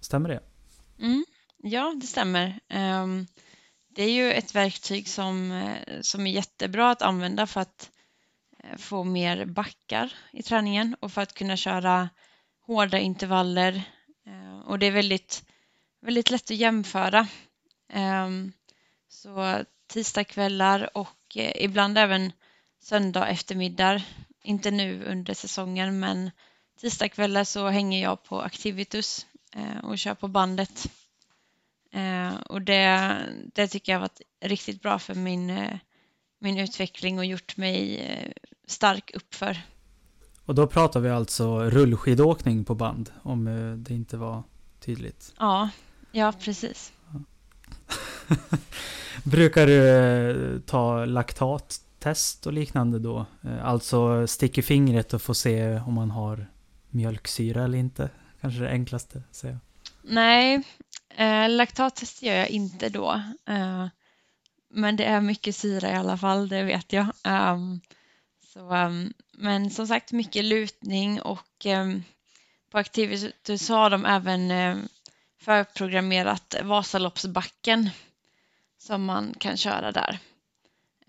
[0.00, 0.40] Stämmer det?
[0.98, 1.24] Mm,
[1.62, 2.60] ja, det stämmer.
[2.74, 3.26] Um,
[3.94, 7.90] det är ju ett verktyg som, eh, som är jättebra att använda för att
[8.64, 12.08] eh, få mer backar i träningen och för att kunna köra
[12.66, 13.82] hårda intervaller.
[14.64, 15.44] Och det är väldigt,
[16.00, 17.26] väldigt lätt att jämföra.
[17.94, 18.52] Um,
[19.08, 22.32] så tisdagskvällar och eh, ibland även
[22.80, 24.02] söndag eftermiddag.
[24.42, 26.30] Inte nu under säsongen men
[26.80, 30.86] tisdagskvällar så hänger jag på Activitus eh, och kör på bandet.
[31.92, 33.16] Eh, och det,
[33.54, 35.68] det tycker jag har varit riktigt bra för min,
[36.38, 38.02] min utveckling och gjort mig
[38.66, 39.62] stark uppför.
[40.44, 43.44] Och då pratar vi alltså rullskidåkning på band om
[43.88, 44.42] det inte var
[44.82, 45.34] tydligt?
[45.38, 45.70] Ja,
[46.12, 46.92] ja precis.
[49.24, 53.26] Brukar du eh, ta laktattest och liknande då?
[53.42, 56.46] Eh, alltså sticka fingret och få se om man har
[56.90, 58.10] mjölksyra eller inte?
[58.40, 59.58] Kanske det enklaste att säga.
[60.02, 60.62] Nej,
[61.16, 63.22] eh, laktattest gör jag inte då.
[63.48, 63.86] Eh,
[64.74, 67.06] men det är mycket syra i alla fall, det vet jag.
[67.24, 67.80] Um,
[68.52, 72.02] så, um, men som sagt, mycket lutning och um,
[72.72, 74.88] på Activitus har de även um,
[75.40, 77.90] förprogrammerat Vasaloppsbacken
[78.78, 80.18] som man kan köra där.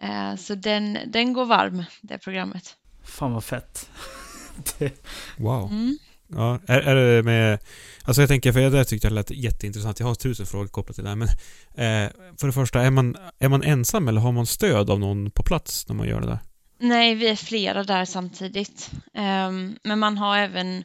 [0.01, 2.75] Eh, så den, den går varm, det programmet.
[3.03, 3.89] Fan vad fett.
[4.77, 5.05] det...
[5.37, 5.71] Wow.
[5.71, 5.97] Mm.
[6.27, 7.59] Ja, är, är det med...
[8.03, 9.99] Alltså jag tänker, för jag där tyckte jag lät jätteintressant.
[9.99, 11.15] Jag har tusen frågor kopplat till det här.
[11.15, 14.99] Men eh, för det första, är man, är man ensam eller har man stöd av
[14.99, 16.39] någon på plats när man gör det där?
[16.79, 18.91] Nej, vi är flera där samtidigt.
[19.13, 20.83] Um, men man har även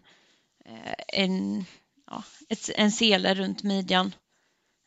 [0.68, 1.64] Eh, en,
[2.06, 4.14] ja, ett, en sele runt midjan.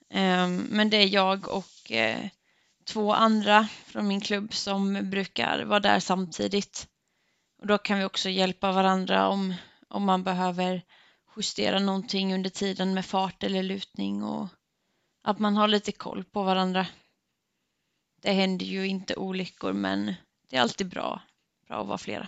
[0.09, 2.27] Ehm, men det är jag och eh,
[2.85, 6.87] två andra från min klubb som brukar vara där samtidigt.
[7.61, 9.53] Och då kan vi också hjälpa varandra om,
[9.89, 10.83] om man behöver
[11.37, 14.47] justera någonting under tiden med fart eller lutning och
[15.23, 16.87] att man har lite koll på varandra.
[18.21, 20.13] Det händer ju inte olyckor men
[20.49, 21.21] det är alltid bra,
[21.67, 22.27] bra att vara flera.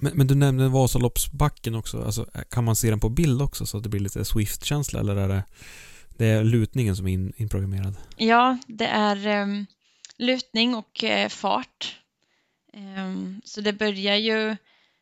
[0.00, 2.04] Men, men du nämnde Vasaloppsbacken också.
[2.04, 5.16] Alltså, kan man se den på bild också så att det blir lite Swift-känsla eller
[5.16, 5.42] är det
[6.16, 7.96] det är lutningen som är in, inprogrammerad.
[8.16, 9.66] Ja, det är um,
[10.16, 12.00] lutning och uh, fart.
[12.72, 14.56] Um, så det börjar ju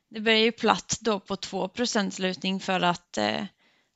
[0.09, 1.71] det börjar ju platt då på 2
[2.19, 3.45] lutning för att uh,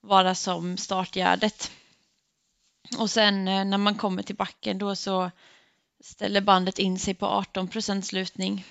[0.01, 1.71] vara som startgärdet.
[2.99, 5.31] Och sen uh, när man kommer till backen då så
[6.05, 7.69] ställer bandet in sig på 18
[8.13, 8.65] lutning.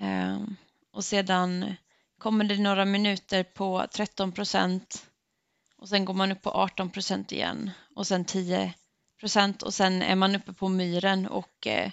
[0.00, 0.56] Um,
[0.94, 1.74] och sedan
[2.18, 5.02] kommer det några minuter på 13 procent
[5.78, 8.74] och sen går man upp på 18 procent igen och sen 10
[9.20, 11.90] procent och sen är man uppe på myren och eh,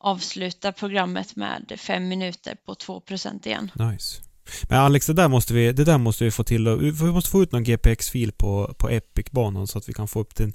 [0.00, 3.70] avslutar programmet med fem minuter på 2 procent igen.
[3.74, 4.22] Nice.
[4.68, 6.68] Men Alex, det där måste vi, det där måste vi få till.
[6.78, 10.34] Vi måste få ut någon GPX-fil på, på Epic-banan så att vi kan få upp
[10.34, 10.52] den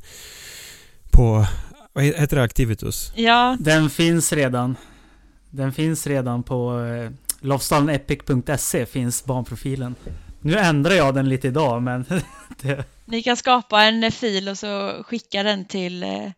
[1.11, 1.45] på,
[1.93, 3.11] vad heter det, Activitus?
[3.15, 3.57] Ja.
[3.59, 4.75] Den finns redan.
[5.49, 7.11] Den finns redan på eh,
[7.47, 9.95] Lofsdalenepic.se finns banprofilen.
[10.41, 12.05] Nu ändrar jag den lite idag men...
[12.61, 12.85] det...
[13.05, 16.31] Ni kan skapa en fil och så skicka den till eh,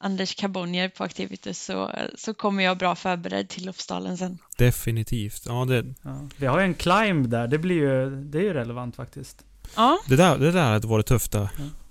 [0.00, 4.38] Anders Carbonier på Activitus så, så kommer jag bra förberedd till Lofsdalen sen.
[4.56, 5.42] Definitivt.
[5.46, 5.94] Ja, det...
[6.02, 9.44] Ja, vi har ju en climb där, det blir ju, det är ju relevant faktiskt.
[9.76, 9.98] Ja.
[10.08, 11.40] Det där, det där hade varit tufft där.
[11.40, 11.48] Ja.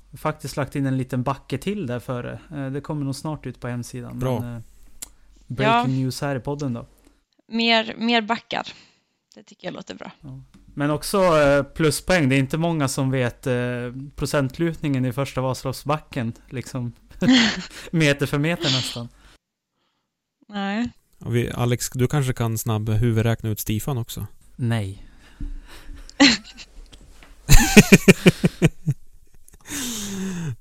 [0.09, 2.39] Jag har faktiskt lagt in en liten backe till där före.
[2.55, 4.19] Eh, det kommer nog snart ut på hemsidan.
[4.19, 4.39] Bra.
[4.39, 4.61] Men, eh,
[5.47, 6.01] breaking ja.
[6.01, 6.85] news här i podden då.
[7.47, 8.67] Mer, mer backar.
[9.35, 10.11] Det tycker jag låter bra.
[10.21, 10.41] Ja.
[10.73, 12.29] Men också eh, pluspoäng.
[12.29, 13.53] Det är inte många som vet eh,
[14.15, 16.33] procentlutningen i första Vasaloppsbacken.
[16.49, 16.93] Liksom
[17.91, 19.09] meter för meter nästan.
[20.47, 20.89] Nej.
[21.17, 24.27] Vi, Alex, du kanske kan snabb huvudräkna ut Stifan också?
[24.55, 25.05] Nej.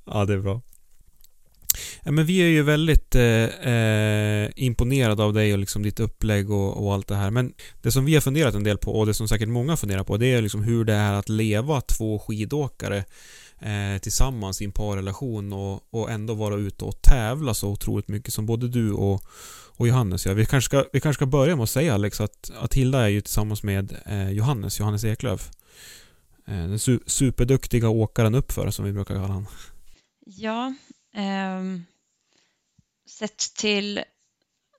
[0.05, 0.61] ja, det är bra.
[2.07, 6.51] Ja, men vi är ju väldigt eh, eh, imponerade av dig och liksom ditt upplägg
[6.51, 7.31] och, och, allt det här.
[7.31, 10.05] Men det som vi har funderat en del på och det som säkert många funderar
[10.05, 13.05] på det är liksom hur det är att leva två skidåkare
[13.61, 18.35] eh, tillsammans i en parrelation och, och ändå vara ute och tävla så otroligt mycket
[18.35, 19.23] som både du och,
[19.77, 20.35] och Johannes gör.
[20.35, 23.09] Vi kanske ska, vi kanske ska börja med att säga Alex att, att Hilda är
[23.09, 25.51] ju tillsammans med eh, Johannes, Johannes Eklöf.
[26.47, 29.47] Eh, den su superduktiga åkaren uppför som vi brukar kalla honom.
[30.27, 30.75] Ja,
[31.15, 31.85] ehm,
[33.07, 34.05] sett till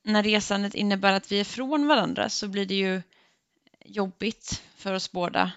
[0.04, 3.02] när resandet innebär att vi är från varandra så blir det ju
[3.84, 5.52] jobbigt för oss båda.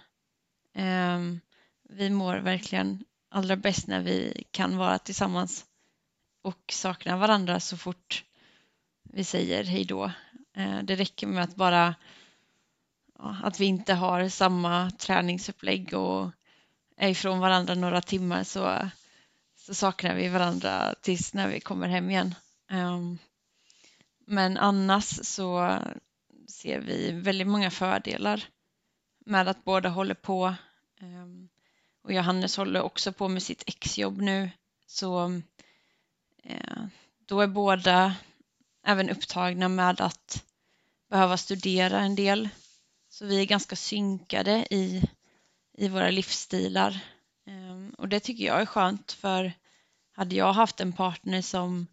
[0.74, 1.40] Ehm,
[1.90, 5.66] vi mår verkligen allra bäst när vi kan vara tillsammans
[6.42, 8.24] och sakna varandra så fort
[9.04, 10.12] vi säger hej då.
[10.54, 11.96] Ehm, det räcker med att bara
[13.20, 16.32] att vi inte har samma träningsupplägg och
[16.98, 18.90] är ifrån varandra några timmar så,
[19.56, 22.36] så saknar vi varandra tills när vi kommer hem igen.
[22.70, 23.18] Ehm,
[24.26, 25.80] men annars så
[26.48, 28.44] ser vi väldigt många fördelar
[29.26, 30.56] med att båda håller på.
[31.02, 31.50] Ehm,
[32.02, 34.52] och Johannes håller också på med sitt exjobb nu.
[34.88, 35.42] Så
[36.44, 36.84] eh,
[37.26, 38.16] då är båda
[38.86, 40.44] även upptagna med att
[41.10, 42.50] behöva studera en del.
[43.10, 45.04] Så vi är ganska synkade i,
[45.78, 47.00] i våra livsstilar.
[47.46, 49.54] Ehm, och det tycker jag är skönt för
[50.12, 51.88] hade jag haft en partner som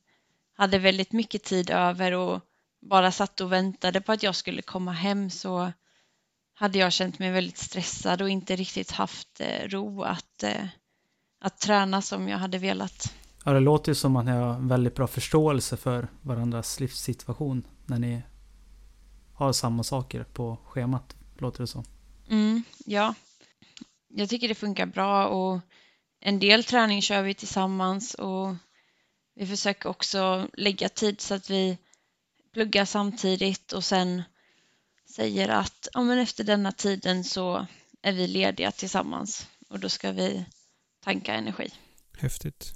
[0.56, 2.40] hade väldigt mycket tid över och
[2.80, 5.72] bara satt och väntade på att jag skulle komma hem så
[6.54, 10.66] hade jag känt mig väldigt stressad och inte riktigt haft eh, ro att, eh,
[11.40, 13.14] att träna som jag hade velat.
[13.44, 17.98] Ja, det låter ju som att ni har väldigt bra förståelse för varandras livssituation när
[17.98, 18.22] ni
[19.34, 21.84] har samma saker på schemat, låter det som.
[22.28, 23.14] Mm, ja,
[24.08, 25.60] jag tycker det funkar bra och
[26.20, 28.54] en del träning kör vi tillsammans och
[29.36, 31.78] vi försöker också lägga tid så att vi
[32.52, 34.22] pluggar samtidigt och sen
[35.16, 37.66] säger att ja, men efter denna tiden så
[38.02, 40.44] är vi lediga tillsammans och då ska vi
[41.04, 41.70] tanka energi.
[42.18, 42.72] Häftigt.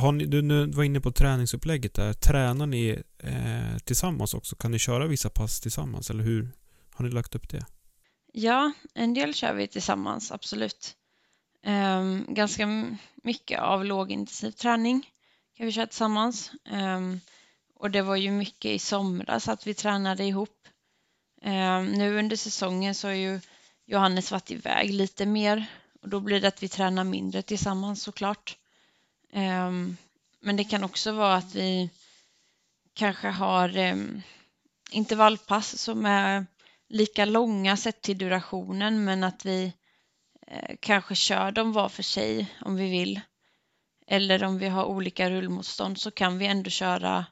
[0.00, 2.12] Har ni, du var inne på träningsupplägget där.
[2.12, 4.56] Tränar ni eh, tillsammans också?
[4.56, 6.52] Kan ni köra vissa pass tillsammans eller hur
[6.90, 7.66] har ni lagt upp det?
[8.32, 10.94] Ja, en del kör vi tillsammans, absolut.
[11.66, 15.06] Um, ganska mycket av lågintensiv träning
[15.58, 16.52] kan vi köra tillsammans.
[16.70, 17.20] Um,
[17.74, 20.68] och det var ju mycket i somras att vi tränade ihop.
[21.42, 23.40] Um, nu under säsongen så har ju
[23.86, 25.66] Johannes varit iväg lite mer
[26.02, 28.56] och då blir det att vi tränar mindre tillsammans såklart.
[29.32, 29.96] Ehm,
[30.40, 31.90] men det kan också vara att vi
[32.94, 33.94] kanske har
[34.90, 36.46] intervallpass som är
[36.88, 39.72] lika långa sett till durationen men att vi
[40.46, 43.20] eh, kanske kör dem var för sig om vi vill.
[44.10, 47.26] Eller om vi har olika rullmotstånd så kan vi ändå köra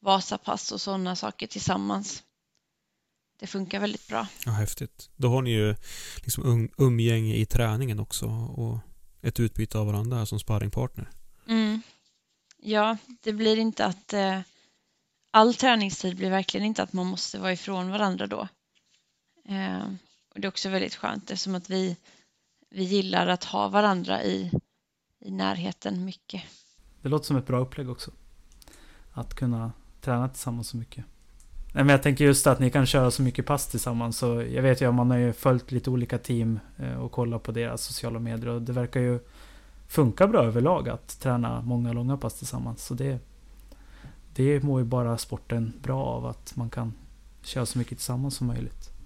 [0.00, 2.22] Vasapass och sådana saker tillsammans.
[3.38, 4.26] Det funkar väldigt bra.
[4.46, 5.10] Ja, häftigt.
[5.16, 5.76] Då har ni ju
[6.16, 8.26] liksom um, umgänge i träningen också
[8.56, 8.78] och
[9.22, 11.08] ett utbyte av varandra som sparringpartner.
[11.48, 11.82] Mm.
[12.58, 14.40] Ja, det blir inte att eh,
[15.30, 18.48] all träningstid blir verkligen inte att man måste vara ifrån varandra då.
[19.48, 19.84] Eh,
[20.34, 21.96] och det är också väldigt skönt eftersom att vi,
[22.70, 24.50] vi gillar att ha varandra i,
[25.20, 26.42] i närheten mycket.
[27.02, 28.10] Det låter som ett bra upplägg också.
[29.12, 31.04] Att kunna träna tillsammans så mycket.
[31.74, 34.18] Nej, men jag tänker just att ni kan köra så mycket pass tillsammans.
[34.18, 37.52] Så jag vet ju, man har ju följt lite olika team eh, och kollat på
[37.52, 38.48] deras sociala medier.
[38.48, 39.18] Och det verkar ju
[39.88, 42.84] funka bra överlag att träna många långa pass tillsammans.
[42.84, 43.18] Så det,
[44.34, 46.92] det mår ju bara sporten bra av att man kan
[47.42, 48.99] köra så mycket tillsammans som möjligt.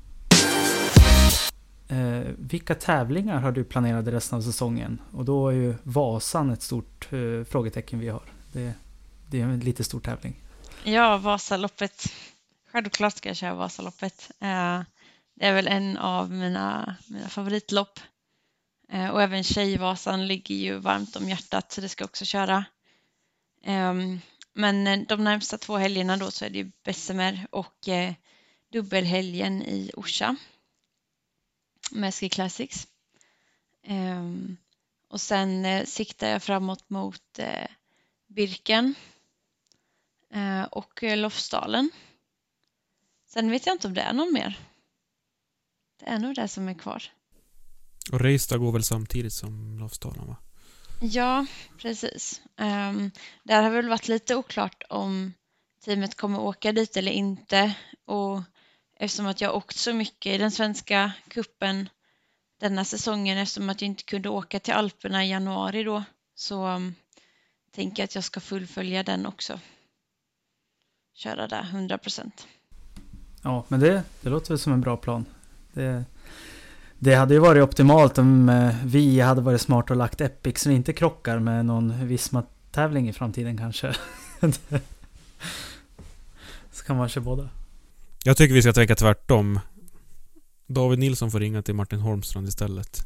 [1.89, 5.01] Eh, vilka tävlingar har du planerat resten av säsongen?
[5.13, 8.23] Och då är ju Vasan ett stort eh, frågetecken vi har.
[8.53, 8.73] Det,
[9.31, 10.37] det, är en lite stor tävling.
[10.85, 12.05] Ja, Vasaloppet.
[12.73, 14.31] Självklart ska jag köra Vasaloppet.
[14.41, 14.83] Eh,
[15.35, 18.01] det är väl en av mina, mina favoritlopp.
[18.89, 22.65] Eh, och även Tjejvasan ligger ju varmt om hjärtat så det ska jag också köra.
[23.65, 24.21] Ehm,
[24.53, 28.13] men eh, de närmsta två helgerna då så är det ju Bessemer och eh,
[28.73, 30.37] dubbelhelgen i Orsa
[31.95, 32.87] med Ski Classics.
[33.89, 34.57] Um,
[35.09, 37.69] och sen eh, siktar jag framåt mot eh,
[38.27, 38.95] Birken
[40.31, 41.91] eh, och Lofsdalen.
[43.27, 44.59] Sen vet jag inte om det är någon mer.
[46.01, 47.03] Det är nog det som är kvar.
[48.13, 50.37] Och Reistad går väl samtidigt som Lofsdalen va?
[51.01, 51.47] Ja,
[51.79, 52.43] precis.
[52.57, 53.11] Um,
[53.43, 55.33] där har väl varit lite oklart om
[55.85, 57.75] teamet kommer åka dit eller inte.
[58.05, 58.41] Och
[58.97, 61.89] eftersom att jag åkt så mycket i den svenska kuppen
[62.61, 66.95] denna säsongen eftersom att jag inte kunde åka till Alperna i januari då så um,
[67.75, 69.61] tänker jag att jag ska fullfölja den också.
[71.15, 72.47] Köra där 100 procent.
[73.43, 75.25] Ja, men det, det låter väl som en bra plan.
[75.73, 76.05] Det,
[76.99, 80.69] Det hade ju varit optimalt om eh, vi hade varit smarta och lagt Epic så
[80.69, 83.95] det inte krockar med någon Visma-tävling i framtiden kanske.
[86.73, 87.49] så kan man köra båda.
[88.27, 89.61] Jag tycker vi ska tänka tvärtom.
[90.67, 93.01] David Nilsson får ringa till Martin Holmstrand istället.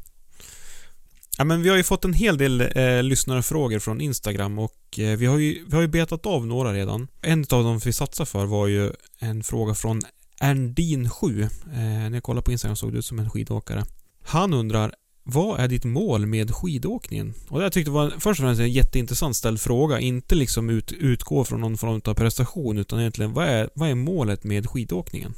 [1.37, 5.17] Ja, men vi har ju fått en hel del eh, lyssnarfrågor från Instagram och eh,
[5.17, 7.07] vi, har ju, vi har ju betat av några redan.
[7.21, 10.01] En av dem vi satsade för var ju en fråga från
[10.41, 11.41] Erndin7.
[11.41, 13.85] Eh, när jag kollade på Instagram såg det ut som en skidåkare.
[14.23, 14.93] Han undrar
[15.23, 17.33] vad är ditt mål med skidåkningen?
[17.49, 19.99] Och det jag tyckte var först och främst en jätteintressant ställd fråga.
[19.99, 23.95] Inte liksom ut, utgå från någon form av prestation utan egentligen vad är, vad är
[23.95, 25.33] målet med skidåkningen?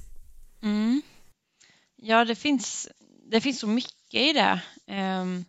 [0.61, 1.01] Mm.
[1.95, 2.87] Ja, det finns,
[3.31, 4.61] det finns så mycket i det.
[5.21, 5.45] Um,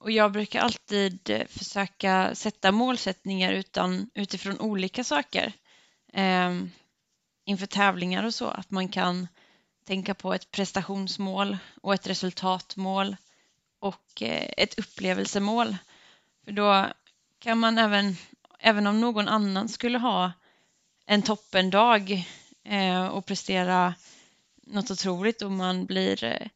[0.00, 5.52] och jag brukar alltid försöka sätta målsättningar utan, utifrån olika saker.
[6.16, 6.70] Um,
[7.46, 9.28] inför tävlingar och så, att man kan
[9.86, 13.16] tänka på ett prestationsmål och ett resultatmål
[13.84, 15.76] och eh, ett upplevelsemål.
[16.44, 16.86] För då
[17.38, 18.16] kan man även,
[18.58, 20.32] även om någon annan skulle ha
[21.06, 22.26] en toppendag
[22.64, 23.94] eh, och prestera
[24.62, 26.48] något otroligt och man blir eh,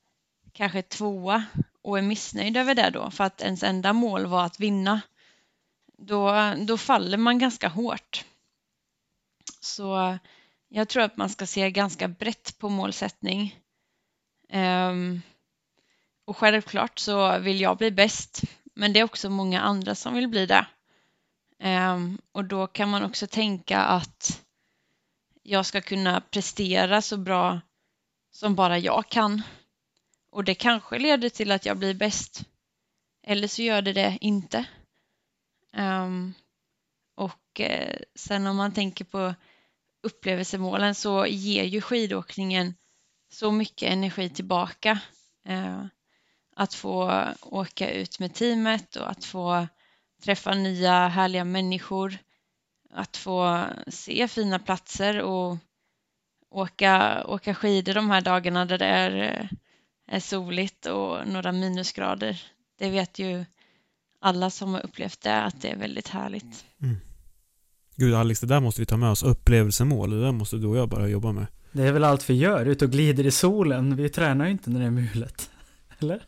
[0.52, 1.44] kanske tvåa
[1.82, 5.00] och är missnöjd över det då för att ens enda mål var att vinna.
[5.98, 8.24] Då, då faller man ganska hårt.
[9.60, 10.18] Så
[10.68, 13.58] jag tror att man ska se ganska brett på målsättning.
[14.52, 15.22] Um,
[16.28, 18.42] och självklart så vill jag bli bäst,
[18.74, 20.66] men det är också många andra som vill bli det.
[21.62, 24.42] Um, och då kan man också tänka att
[25.42, 27.60] jag ska kunna prestera så bra
[28.30, 29.42] som bara jag kan.
[30.30, 32.44] Och det kanske leder till att jag blir bäst.
[33.22, 34.64] Eller så gör det det inte.
[35.76, 36.34] Um,
[37.14, 39.34] och eh, sen om man tänker på
[40.02, 42.74] upplevelsemålen så ger ju skidåkningen
[43.32, 45.00] så mycket energi tillbaka.
[45.44, 45.84] Eh,
[46.58, 49.66] att få åka ut med teamet och att få
[50.24, 52.18] träffa nya härliga människor.
[52.90, 55.56] Att få se fina platser och
[56.50, 59.48] åka, åka skidor de här dagarna där det är,
[60.06, 62.42] är soligt och några minusgrader.
[62.78, 63.44] Det vet ju
[64.20, 66.64] alla som har upplevt det att det är väldigt härligt.
[66.82, 66.96] Mm.
[67.96, 69.22] Gud Alex, det där måste vi ta med oss.
[69.22, 71.46] Upplevelsemål, det där måste du och jag bara jobba med.
[71.72, 73.96] Det är väl allt vi gör, ut och glider i solen.
[73.96, 75.50] Vi tränar ju inte när det är mulet.
[75.98, 76.22] Eller?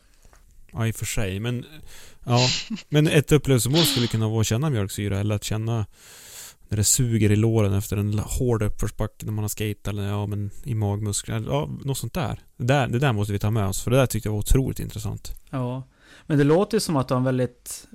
[0.73, 1.39] Ja, i och för sig.
[1.39, 1.65] Men,
[2.25, 2.47] ja.
[2.89, 5.85] men ett upplevelsemål skulle kunna vara att känna mjölksyra eller att känna
[6.69, 10.25] när det suger i låren efter en hård uppförsbacke när man har skejtat eller ja,
[10.25, 11.47] men i magmusklerna.
[11.47, 12.39] Ja, något sånt där.
[12.57, 12.87] Det, där.
[12.87, 15.33] det där måste vi ta med oss, för det där tyckte jag var otroligt intressant.
[15.49, 15.83] Ja,
[16.27, 17.87] men det låter ju som att du har en väldigt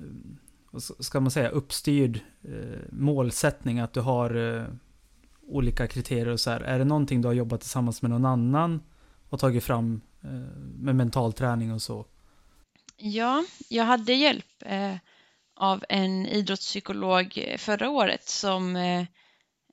[0.99, 3.79] ska man säga, uppstyrd eh, målsättning.
[3.79, 4.63] Att du har eh,
[5.47, 6.61] olika kriterier och så här.
[6.61, 8.79] Är det någonting du har jobbat tillsammans med någon annan
[9.29, 10.29] och tagit fram eh,
[10.79, 12.05] med mental träning och så?
[12.99, 14.95] Ja, jag hade hjälp eh,
[15.55, 18.99] av en idrottspsykolog eh, förra året som eh,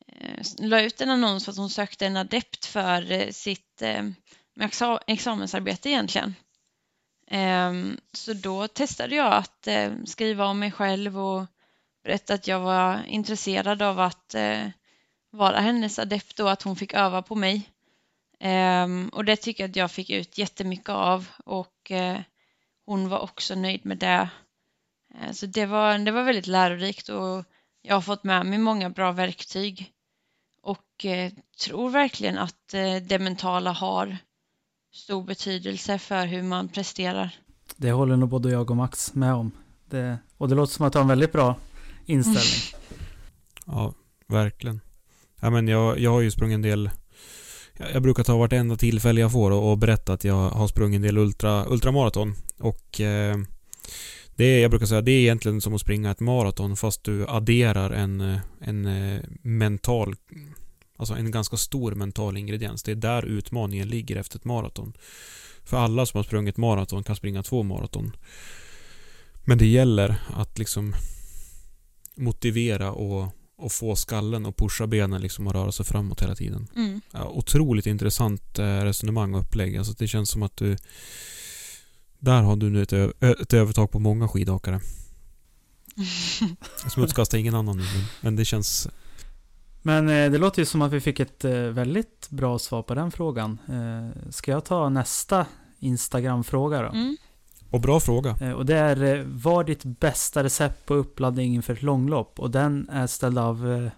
[0.07, 3.83] eh la ut en annons för att hon sökte en adept för eh, sitt
[5.07, 6.35] examensarbete egentligen.
[7.31, 9.69] Ehm, så då testade jag att
[10.07, 11.47] skriva om mig själv och
[12.05, 14.35] berätta att jag var intresserad av att
[15.31, 17.71] vara hennes adept och att hon fick öva på mig.
[18.41, 21.93] Ehm, och det tycker jag att jag fick ut jättemycket av och
[22.87, 24.29] hon var också nöjd med det.
[25.33, 27.45] Så det var, det var väldigt lärorikt och
[27.83, 29.93] jag har fått med mig många bra verktyg
[30.63, 31.07] och
[31.65, 32.69] tror verkligen att
[33.09, 34.19] det mentala har
[34.93, 37.39] stor betydelse för hur man presterar.
[37.77, 39.53] Det håller nog både jag och Max med om.
[39.85, 41.57] Det, och det låter som att du har en väldigt bra
[42.07, 42.83] inställning.
[43.67, 43.95] ja,
[44.27, 44.81] verkligen.
[45.41, 46.91] Ja, men jag, jag har ju sprungit en del
[47.79, 51.03] jag brukar ta vartenda tillfälle jag får och, och berätta att jag har sprungit en
[51.03, 52.35] del ultra, ultramaraton.
[52.59, 53.37] Och eh,
[54.37, 57.27] det är, jag brukar säga, det är egentligen som att springa ett maraton fast du
[57.27, 60.15] adderar en, eh, en eh, mental
[60.97, 62.83] Alltså en ganska stor mental ingrediens.
[62.83, 64.93] Det är där utmaningen ligger efter ett maraton.
[65.65, 68.17] För alla som har sprungit maraton kan springa två maraton.
[69.45, 70.95] Men det gäller att liksom
[72.15, 76.69] motivera och, och få skallen och pusha benen liksom och röra sig framåt hela tiden.
[76.77, 77.01] Mm.
[77.11, 79.77] Ja, otroligt intressant eh, resonemang och upplägg.
[79.77, 80.77] Alltså det känns som att du
[82.19, 82.93] där har du nu ett,
[83.23, 84.81] ett övertag på många skidåkare.
[86.83, 87.85] Jag smutskastar ingen annan nu,
[88.21, 88.89] men det känns
[89.87, 92.95] men eh, det låter ju som att vi fick ett eh, väldigt bra svar på
[92.95, 93.59] den frågan.
[93.69, 95.47] Eh, ska jag ta nästa
[95.79, 96.89] Instagram-fråga då?
[96.89, 97.17] Mm.
[97.75, 98.37] Och bra fråga.
[98.41, 102.41] Eh, och det är, eh, vad ditt bästa recept på uppladdning inför ett långlopp?
[102.41, 103.91] Och den är ställd av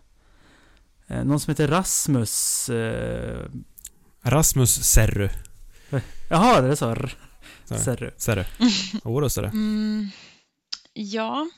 [1.07, 2.71] eh, någon som heter Rasmus.
[4.23, 5.29] Rasmus Serru.
[6.31, 6.97] Jaha, det är så.
[7.65, 8.13] Serru.
[8.35, 8.47] Det.
[9.05, 9.49] Jodå, det.
[9.49, 10.11] Mm,
[10.93, 11.51] ja,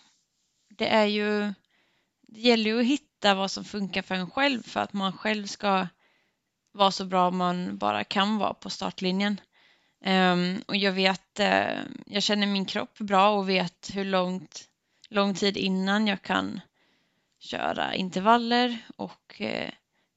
[0.78, 1.54] det är ju...
[2.28, 5.46] Det gäller ju att hitta vad som funkar för en själv för att man själv
[5.46, 5.86] ska
[6.72, 9.40] vara så bra man bara kan vara på startlinjen.
[10.04, 14.68] Um, och jag vet, uh, jag känner min kropp bra och vet hur långt,
[15.08, 16.60] lång tid innan jag kan
[17.38, 19.70] köra intervaller och uh,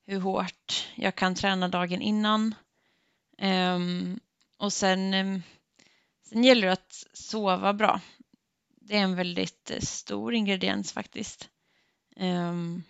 [0.05, 2.55] hur hårt jag kan träna dagen innan.
[3.41, 4.19] Um,
[4.57, 5.43] och sen, um,
[6.29, 8.01] sen gäller det att sova bra.
[8.81, 11.49] Det är en väldigt stor ingrediens faktiskt.
[12.15, 12.83] Ehm,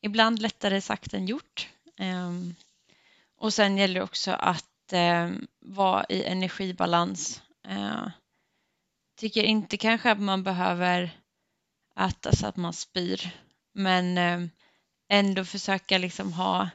[0.00, 1.68] ibland lättare sagt än gjort.
[3.36, 5.30] Och sen gäller det också att eh,
[5.60, 7.42] vara i energibalans.
[7.68, 8.08] Eh,
[9.16, 11.10] tycker inte kanske att man behöver
[12.00, 13.30] äta så att man spyr,
[13.72, 14.48] men eh,
[15.08, 16.70] ändå försöka liksom ha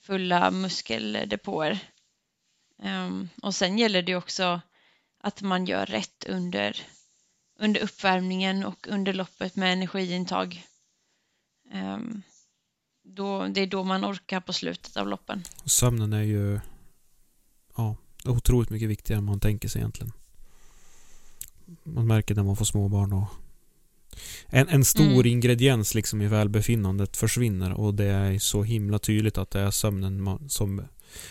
[0.00, 1.78] fulla muskeldepåer.
[2.82, 4.60] Ehm, och sen gäller det också
[5.20, 6.80] att man gör rätt under,
[7.58, 10.64] under uppvärmningen och under loppet med energiintag.
[11.72, 12.22] Ehm,
[13.04, 15.42] då, det är då man orkar på slutet av loppen.
[15.64, 16.60] Sömnen är ju
[17.76, 20.12] ja, otroligt mycket viktigare än man tänker sig egentligen.
[21.84, 23.28] Man märker när man får småbarn och
[24.46, 25.26] en, en stor Mm.
[25.26, 30.22] ingrediens liksom i välbefinnandet försvinner och det är så himla tydligt att det är sömnen
[30.22, 30.82] man, som,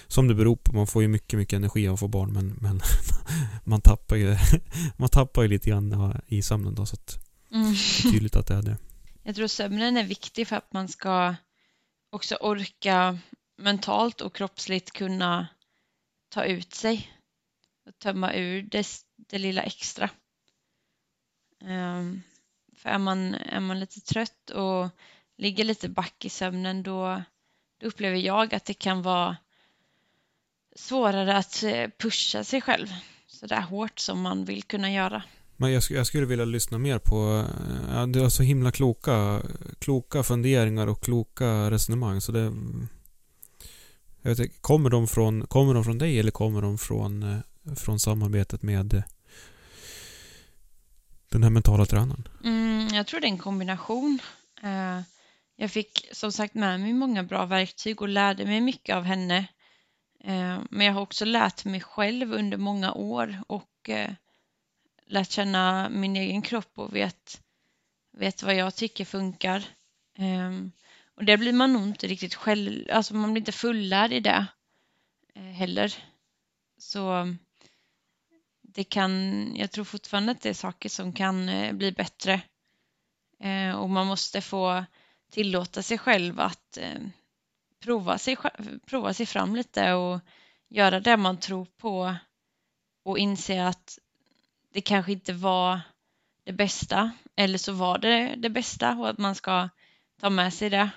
[0.07, 0.73] som det beror på.
[0.75, 2.81] Man får ju mycket, mycket energi av att få barn men, men
[3.63, 4.37] man tappar ju
[4.97, 7.21] man tappar ju lite grann i sömnen då så att
[7.51, 7.73] Mm.
[7.73, 8.77] det är tydligt att det är det.
[9.23, 11.35] Jag tror sömnen är viktig för att man ska
[12.11, 13.17] också orka
[13.57, 15.47] mentalt och kroppsligt kunna
[16.35, 17.11] ta ut sig
[17.85, 20.09] och tömma ur det, det lilla extra.
[21.61, 22.21] Um,
[22.75, 24.89] för är man, är man lite trött och
[25.37, 27.23] ligger lite back i sömnen då,
[27.79, 29.37] då upplever jag att det kan vara
[30.75, 32.87] svårare att eh, pusha sig själv
[33.27, 35.23] så där hårt som man vill kunna göra.
[35.57, 37.45] Men jag, sk- jag skulle vilja lyssna mer på...
[37.59, 39.41] Eh, ja, du har så himla kloka,
[39.79, 42.21] kloka funderingar och kloka resonemang.
[42.21, 42.53] Så det...
[44.25, 47.75] Jag vet, inte, kommer, de från, kommer de från dig eller kommer de från, eh,
[47.75, 49.03] från samarbetet med eh,
[51.29, 52.27] den här mentala tränaren?
[52.43, 54.19] Mm, jag tror det är en kombination.
[54.63, 55.01] Eh,
[55.55, 59.47] jag fick som sagt med mig många bra verktyg och lärde mig mycket av henne.
[60.69, 63.89] Men jag har också lärt mig själv under många år och
[65.07, 67.41] lärt känna min egen kropp och vet,
[68.11, 69.63] vet vad jag tycker funkar.
[71.15, 74.45] Och det blir man nog inte riktigt själv, alltså man blir inte fullärd i det
[75.33, 75.95] eh, heller.
[76.77, 77.35] Så
[78.61, 79.11] det kan,
[79.55, 82.41] jag tror fortfarande att det är saker som kan eh, bli bättre.
[83.39, 84.85] Eh, och man måste få
[85.31, 86.77] tillåta sig själv att
[87.79, 88.37] prova, sig,
[88.85, 90.19] prova sig fram lite och
[90.69, 92.15] göra det man tror på
[93.03, 93.99] och inse att
[94.73, 95.81] det kanske inte var
[96.43, 99.69] det bästa eller så var det det bästa och att man ska
[100.19, 100.89] ta med sig det.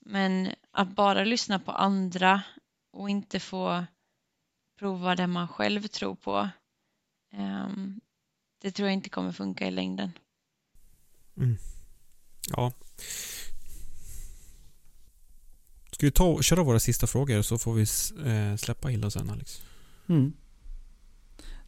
[0.00, 2.42] Men att bara lyssna på andra
[2.92, 3.84] och inte få
[4.78, 6.48] prova det man själv tror på
[7.32, 8.00] Ehm,
[8.62, 10.12] det tror jag inte kommer funka i längden.
[12.50, 12.72] Ja.
[15.92, 17.82] Ska vi ta och köra våra sista frågor så får vi
[18.30, 19.62] eh, släppa Hilda sen Alex.
[20.08, 20.32] Mm.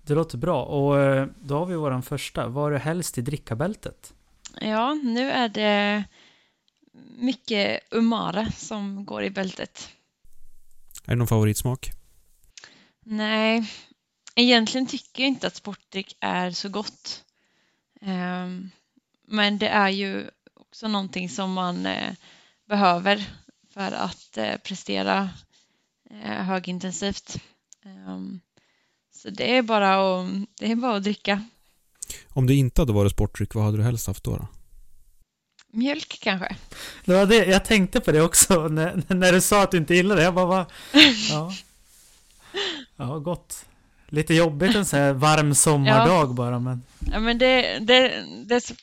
[0.03, 0.64] Det låter bra.
[0.64, 2.49] Och eh, då har vi våran första.
[2.49, 4.14] Vad är det helst i drickabältet?
[4.61, 6.05] Ja, nu är det
[7.18, 9.88] mycket Umara som går i bältet.
[11.05, 11.93] Är det någon favoritsmak?
[13.05, 13.70] Nej,
[14.35, 17.24] egentligen tycker jag inte att sportdryck är så gott.
[18.01, 18.70] Ehm,
[19.28, 22.14] men det är ju också någonting som man eh,
[22.69, 23.31] behöver
[23.70, 25.31] för att eh, prestera
[26.10, 27.36] eh, högintensivt.
[27.85, 28.40] Ehm,
[29.14, 30.28] så det är, bara att,
[30.60, 31.44] det är bara att dricka.
[32.28, 34.36] Om det inte hade varit sportdryck, vad hade du helst haft då?
[34.36, 34.48] då?
[35.74, 36.57] Mjölk kanske.
[37.05, 39.94] Det var det, jag tänkte på det också när, när du sa att du inte
[39.94, 40.24] gillade det.
[40.24, 40.66] Jag bara, va?
[41.31, 41.53] Ja.
[42.97, 43.65] Ja, gott.
[44.09, 46.82] Lite jobbigt en sån här varm sommardag bara, men
[47.12, 48.74] Ja, men det, det, det, så-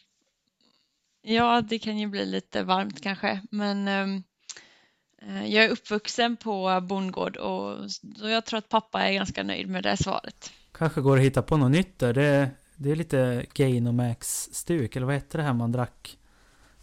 [1.22, 7.38] ja, det kan ju bli lite varmt kanske, men eh, jag är uppvuxen på bondgård
[7.38, 10.52] och så jag tror att pappa är ganska nöjd med det svaret.
[10.72, 12.14] kanske går att hitta på något nytt där.
[12.14, 16.18] Det, det är lite Gainomax-stuk, eller vad hette det här man drack?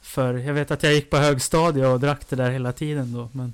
[0.06, 3.28] För jag vet att jag gick på högstadiet och drack det där hela tiden då,
[3.32, 3.52] men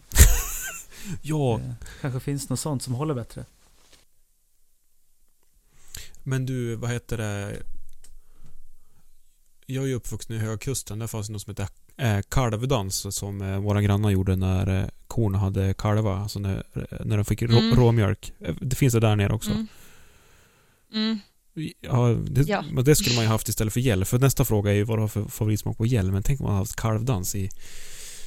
[1.22, 3.44] Ja, det kanske finns något sånt som håller bättre.
[6.22, 7.56] men du, vad heter det?
[9.66, 10.98] Jag är ju uppvuxen i Högkusten.
[10.98, 14.88] Där fanns det något som heter eh, kalvdans som eh, våra grannar gjorde när eh,
[15.06, 16.16] korna hade kalvar.
[16.16, 16.62] Alltså när,
[17.04, 17.76] när de fick rå, Mm.
[17.76, 18.32] råmjölk.
[18.60, 19.50] Det finns det där nere också.
[19.50, 19.66] Mm.
[20.92, 21.18] Mm.
[21.80, 22.64] Ja, det, Ja.
[22.72, 24.04] men det skulle man ju haft istället för gäll.
[24.04, 26.12] För nästa fråga är ju vad du har för favoritsmak på gäll.
[26.12, 27.50] Men tänk om man har haft kalvdans i...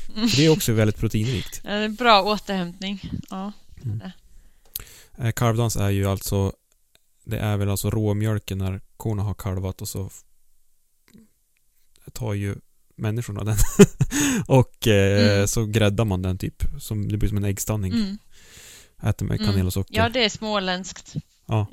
[0.05, 1.61] För det är också väldigt proteinrikt.
[1.63, 3.11] Ja, det är Bra återhämtning.
[3.29, 3.51] Ja.
[5.17, 6.53] Eh, Kalvdans är ju alltså
[7.23, 10.09] Det är väl alltså råmjölken när korna har kalvat och så
[12.13, 12.55] tar ju
[12.95, 13.57] människorna den.
[14.47, 15.47] och eh, Mm.
[15.47, 16.63] så gräddar man den typ.
[16.79, 17.93] Som, det blir som en äggstanning.
[17.93, 18.17] Mm.
[19.03, 19.95] Äter med kanel och socker.
[19.95, 21.13] Ja, det är småländskt.
[21.45, 21.67] Ja.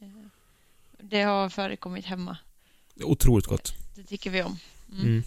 [1.03, 2.37] Det har förekommit hemma.
[3.05, 3.74] Otroligt gott.
[3.95, 4.59] Det tycker vi om.
[4.93, 5.07] Mm.
[5.07, 5.23] Mm.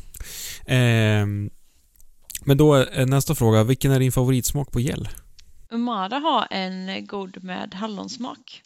[0.65, 1.49] Ehm,
[2.45, 3.63] men då är nästa fråga.
[3.63, 5.09] Vilken är din favoritsmak på gäll?
[5.69, 8.61] Umara har en god med hallonsmak.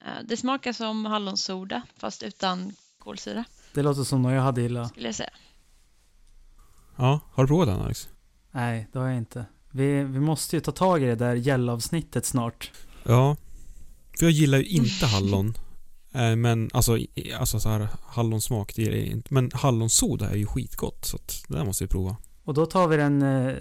[0.00, 3.44] Eh, Det smakar som hallonsoda fast utan kolsyra
[3.74, 4.88] Det låter som något jag hade gillat.
[4.90, 5.30] skulle jag säga.
[6.96, 8.08] Ja, har du provat den Alex?
[8.50, 9.44] Nej, det har jag inte.
[9.70, 12.70] Vi, vi måste ju ta tag i det där gällavsnittet snart.
[13.04, 13.36] Ja.
[14.18, 15.54] För jag gillar ju inte hallon.
[16.18, 16.98] Eh, Men alltså,
[17.38, 19.34] alltså så här hallonsmak, det gillar jag inte.
[19.34, 21.04] Men hallonsoda är ju skitgott.
[21.04, 22.16] Så att det där måste vi prova.
[22.44, 23.56] Och då tar vi den eh,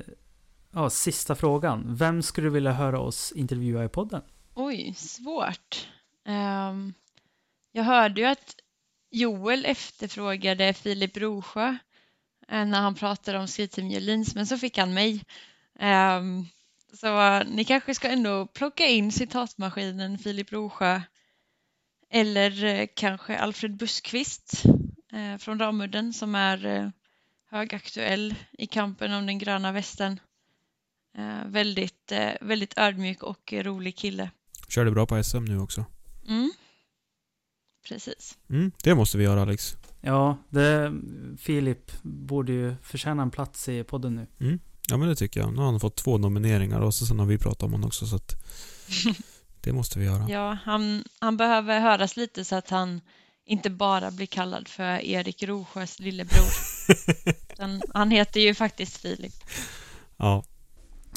[0.73, 1.95] ja, sista frågan.
[1.95, 4.21] Vem skulle du vilja höra oss intervjua i podden?
[4.55, 5.87] Oj, svårt.
[6.25, 6.93] Ehm,
[7.71, 8.55] jag hörde ju att
[9.11, 11.67] Joel efterfrågade Filip Rosjö
[12.47, 15.23] eh, när han pratade om Skrivteam Jolins, men så fick han mig.
[15.79, 16.45] Ehm,
[16.93, 21.01] så ni kanske ska ändå plocka in citatmaskinen Filip Rosjö
[22.09, 24.63] eller eh, kanske Alfred Buskvist
[25.13, 26.89] eh, från Ramudden som är eh,
[27.49, 30.19] högaktuell i kampen om den gröna västen.
[31.45, 32.11] Väldigt,
[32.41, 34.31] väldigt ödmjuk och rolig kille.
[34.67, 35.85] Körde bra på SM nu också.
[36.27, 36.51] Mm.
[37.87, 38.37] Precis.
[38.49, 39.75] Mm, det måste vi göra Alex.
[40.01, 40.93] Ja, det,
[41.37, 44.59] Filip borde ju förtjäna en plats i podden nu.
[44.89, 45.53] Ja men det tycker jag.
[45.53, 48.07] Nu har han fått två nomineringar och så sen har vi pratat om honom också
[48.07, 48.35] så att
[49.61, 50.29] det måste vi göra.
[50.29, 53.01] Ja, han, han behöver höras lite så att han
[53.45, 56.47] inte bara blir kallad för Erik Rosjös lillebror.
[57.53, 59.33] Utan han heter ju faktiskt Filip.
[60.17, 60.43] Ja.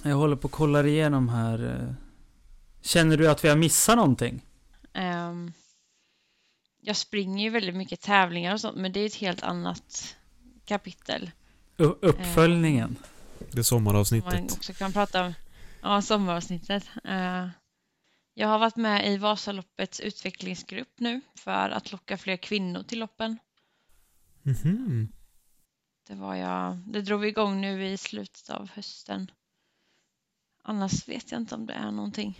[0.04, 1.94] Jag håller på att kolla igenom här.
[2.82, 4.40] Känner du att vi har missat någonting?
[4.92, 5.52] Ehm,
[6.82, 10.16] jag springer ju väldigt mycket tävlingar och sånt, men det är ett helt annat
[10.64, 11.30] kapitel.
[11.76, 12.96] U- uppföljningen.
[13.38, 14.52] Det är Man sommaravsnittet.
[14.52, 15.34] också kan prata om
[15.82, 16.84] ja, sommaravsnittet.
[17.04, 17.46] Eh,
[18.34, 23.38] jag har varit med i Vasaloppets utvecklingsgrupp nu för att locka fler kvinnor till loppen.
[24.42, 25.12] Mhm.
[26.06, 29.30] Det, var jag, det drog vi igång nu i slutet av hösten.
[30.62, 32.36] Annars vet jag inte om det är någonting.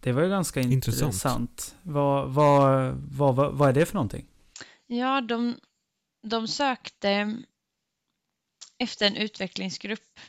[0.00, 1.02] Det var ju ganska Intressant.
[1.02, 1.76] intressant.
[1.82, 4.26] Vad, vad, vad, vad, vad är det för någonting?
[4.86, 5.54] Ja, de,
[6.22, 7.36] de sökte
[8.78, 10.20] efter en utvecklingsgrupp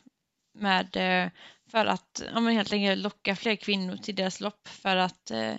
[0.54, 1.32] med, eh,
[1.68, 5.56] för att ja, men helt enkelt locka fler kvinnor till deras lopp för att eh,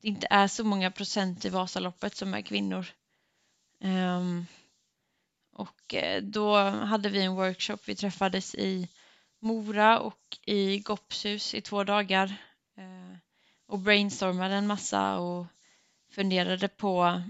[0.00, 2.86] det inte är så många procent i Vasaloppet som är kvinnor.
[3.84, 4.46] Um,
[5.52, 7.78] och eh, då hade vi en workshop.
[7.84, 8.88] Vi träffades i
[9.40, 12.34] Mora och i Gopshus i två dagar
[12.76, 13.16] eh,
[13.66, 15.46] och brainstormade en massa och
[16.10, 17.22] funderade på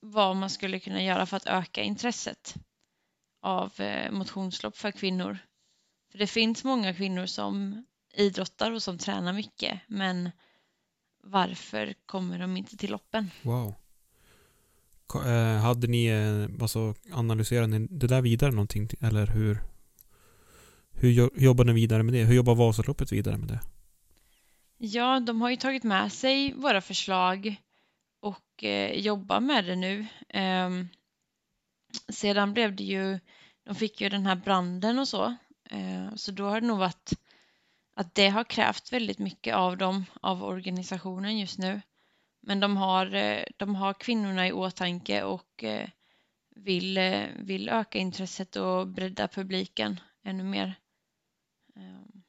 [0.00, 2.54] vad man skulle kunna göra för att öka intresset
[3.42, 5.38] av eh, motionslopp för kvinnor.
[6.16, 7.84] För det finns många kvinnor som
[8.14, 10.30] idrottar och som tränar mycket, men
[11.22, 13.30] varför kommer de inte till loppen?
[13.42, 13.74] Wow.
[15.26, 18.88] Eh, hade ni, eh, alltså analyserade ni det där vidare någonting?
[19.00, 19.58] Eller hur?
[20.90, 22.24] Hur jo- jobbar ni vidare med det?
[22.24, 23.60] Hur jobbar Vasaloppet vidare med det?
[24.78, 27.56] Ja, de har ju tagit med sig våra förslag
[28.20, 30.06] och eh, jobbar med det nu.
[30.28, 30.88] Ehm,
[32.08, 33.18] sedan blev det ju,
[33.64, 35.34] de fick ju den här branden och så, eh,
[35.70, 37.12] Eh, så då har det nog varit
[37.94, 41.82] att det har krävt väldigt mycket av dem, av organisationen just nu.
[42.40, 45.88] Men de har, eh, de har kvinnorna i åtanke och eh,
[46.56, 46.98] vill,
[47.38, 50.74] vill öka intresset och bredda publiken ännu mer.
[51.76, 52.22] Ehm,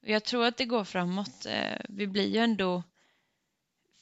[0.00, 1.46] jag tror att det går framåt.
[1.88, 2.82] Vi blir ju ändå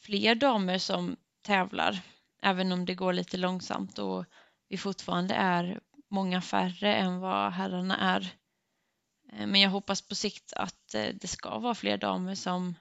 [0.01, 2.01] fler damer som tävlar,
[2.43, 4.25] även om det går lite långsamt och
[4.69, 5.81] vi fortfarande är
[6.11, 8.38] många färre än vad herrarna är.
[9.33, 12.75] Eh, Men jag hoppas på sikt att eh, det ska vara fler damer som,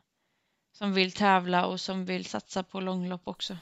[0.78, 3.58] som vill tävla och som vill satsa på långlopp också.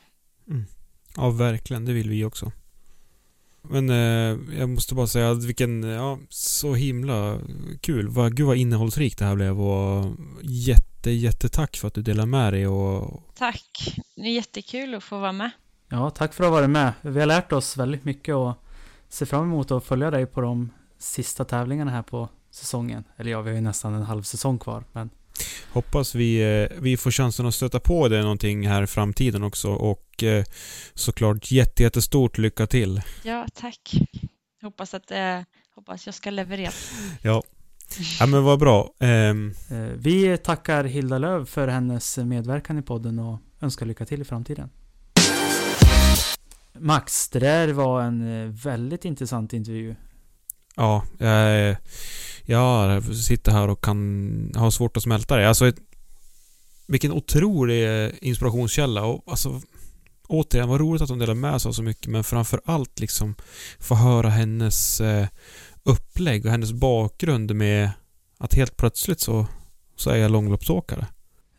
[1.15, 1.85] Ja, verkligen.
[1.85, 2.51] Det vill vi också.
[3.61, 7.39] Men eh, jag måste bara säga att vilken, ja, så himla
[7.81, 8.07] kul.
[8.07, 12.53] Vad, gud vad innehållsrikt det här blev och jätte, jättetack för att du delade med
[12.53, 13.95] dig och Tack!
[14.15, 15.51] Det är jättekul att få vara med.
[15.89, 16.93] Ja, tack för att ha varit med.
[17.01, 18.53] Vi har lärt oss väldigt mycket och
[19.09, 23.03] ser fram emot att följa dig på de sista tävlingarna här på säsongen.
[23.17, 25.09] Eller ja, vi har ju nästan en halv säsong kvar, men
[25.73, 29.69] Hoppas vi, eh, vi får chansen att stöta på det någonting här i framtiden också
[29.69, 30.43] och eh,
[30.93, 33.01] såklart jätte, jättestort lycka till.
[33.23, 33.93] Ja, tack.
[34.61, 35.39] Hoppas att eh,
[35.75, 36.71] hoppas jag ska leverera.
[37.21, 37.43] Ja.
[38.19, 38.93] Ja men vad bra.
[38.99, 44.21] Ehm, Eh, Vi tackar Hilda Löv för hennes medverkan i podden och önskar lycka till
[44.21, 44.69] i framtiden.
[46.79, 49.95] Max, det där var en väldigt intressant intervju
[50.75, 51.75] ja, jag,
[52.45, 55.47] jag sitter här och kan ha svårt att smälta det.
[55.47, 55.79] Alltså, ett,
[56.87, 59.61] vilken otrolig inspirationskälla och alltså
[60.27, 63.35] återigen, vad roligt att hon delar med sig av så mycket men framför allt liksom
[63.79, 65.27] få höra hennes eh,
[65.83, 67.89] upplägg och hennes bakgrund med
[68.37, 69.47] att helt plötsligt så,
[69.95, 71.07] så är jag långloppsåkare.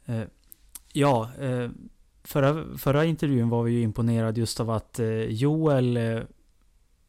[0.07, 0.23] Eh,
[0.97, 1.71] Ja, eh,
[2.25, 6.21] förra, förra intervjun var vi ju imponerade just av att eh, Joel eh,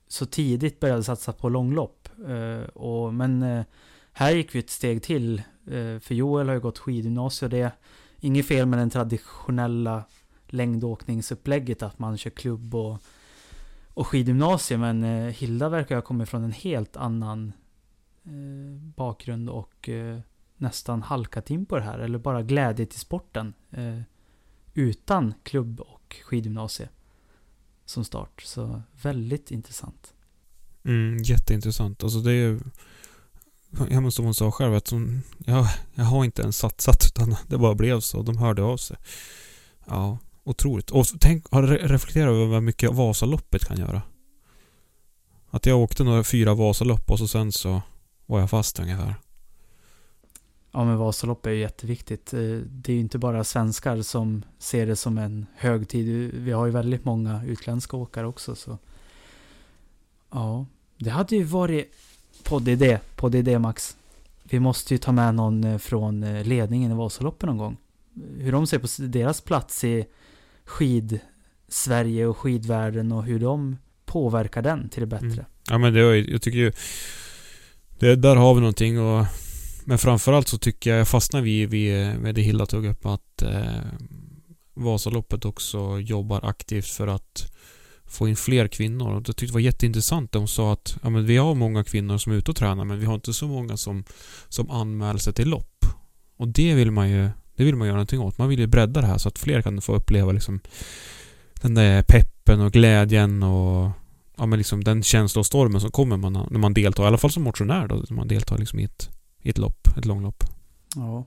[0.07, 2.09] så tidigt började satsa på långlopp.
[2.27, 3.65] Eh, och, men eh,
[4.11, 5.39] här gick vi ett steg till.
[5.65, 7.71] Eh, för Joel har ju gått skidgymnasium och det är
[8.19, 10.03] inget fel med den traditionella
[10.47, 12.97] längdåkningsupplägget att man kör klubb och,
[13.93, 14.81] och skidgymnasium.
[14.81, 17.53] Men eh, Hilda verkar ha kommit från en helt annan
[18.23, 20.19] eh, bakgrund och eh,
[20.57, 21.99] nästan halkat in på det här.
[21.99, 23.53] Eller bara glädje till sporten.
[23.71, 24.01] Eh,
[24.73, 26.89] utan klubb och skidgymnasium
[27.89, 28.41] som start.
[28.45, 30.13] Så väldigt intressant.
[30.85, 32.03] Mm, jätteintressant.
[32.03, 32.59] Alltså det är
[33.69, 37.35] Ja Jag måste hon sa själv att hon, jag, jag har inte ens satsat utan
[37.47, 38.21] det bara blev så.
[38.21, 38.97] De hörde av sig.
[39.85, 40.91] Ja, otroligt.
[40.91, 44.01] Och tänk, reflektera över vad mycket Vasaloppet kan göra?
[45.49, 47.81] Att jag åkte några fyra Vasalopp och så sen så
[48.25, 49.15] var jag fast ungefär.
[50.77, 52.33] Ja men Vasalopp är ju jätteviktigt.
[52.33, 52.39] Eh,
[52.69, 56.31] det är ju inte bara svenskar som ser det som en högtid.
[56.33, 58.77] Vi har ju väldigt många utländska åkare också så.
[60.31, 60.65] Ja,
[60.97, 61.93] det hade ju varit
[62.43, 63.97] poddidé, poddidé Max.
[64.43, 67.77] Vi måste ju ta med någon eh, från eh, ledningen i Vasaloppet någon gång.
[68.37, 70.05] Hur de ser på deras plats i
[70.65, 75.27] skid-Sverige och skidvärlden och hur de påverkar den till det bättre.
[75.27, 75.45] Mm.
[75.69, 76.71] Ja men det jag tycker ju...
[77.99, 79.25] Det, där har vi någonting och...
[79.89, 83.41] Men framförallt så tycker jag, jag fastnar vid, vid, med det Hilda tog upp att
[83.41, 83.81] eh,
[84.73, 87.51] Vasaloppet också jobbar aktivt för att
[88.05, 89.09] få in fler kvinnor.
[89.09, 90.31] Och jag tyckte det var jätteintressant.
[90.31, 92.99] De sa att ja, men vi har många kvinnor som är ute och tränar men
[92.99, 94.03] vi har inte så många som,
[94.49, 95.85] som anmäler sig till lopp.
[96.37, 98.37] Och det vill man ju det vill man göra någonting åt.
[98.37, 100.59] Man vill ju bredda det här så att fler kan få uppleva liksom
[101.61, 103.91] den där peppen och glädjen och
[104.37, 107.87] ja, men liksom den känslostormen som kommer när man deltar, i alla fall som motionär
[107.87, 110.43] då, när man deltar liksom i ett, i ett lopp, ett långlopp.
[110.95, 111.25] Ja.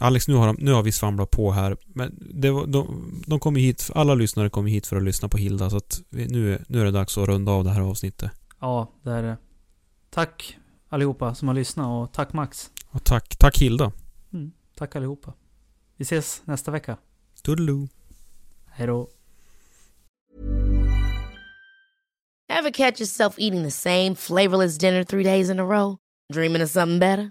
[0.00, 3.40] Alex, nu har, de, nu har vi svamlat på här, men det, var- de, de
[3.40, 6.54] kommer hit, alla lyssnare kommer hit för att lyssna på Hilda, så att vi, nu,
[6.54, 8.30] är- nu är det dags att runda av det här avsnittet.
[8.60, 9.36] Ja, det är det.
[10.10, 10.58] Tack
[10.88, 12.70] allihopa som har lyssnat och tack Max.
[12.90, 13.92] Och tack, tack Hilda.
[14.32, 15.32] Mm, tack allihopa.
[15.96, 16.96] Vi ses nästa vecka.
[17.42, 17.88] Toodaloo.
[18.66, 19.08] Hej då.
[22.48, 25.96] Ever catch yourself eating the same flavorless dinner three days in a row?
[26.32, 27.30] Dreaming of something better?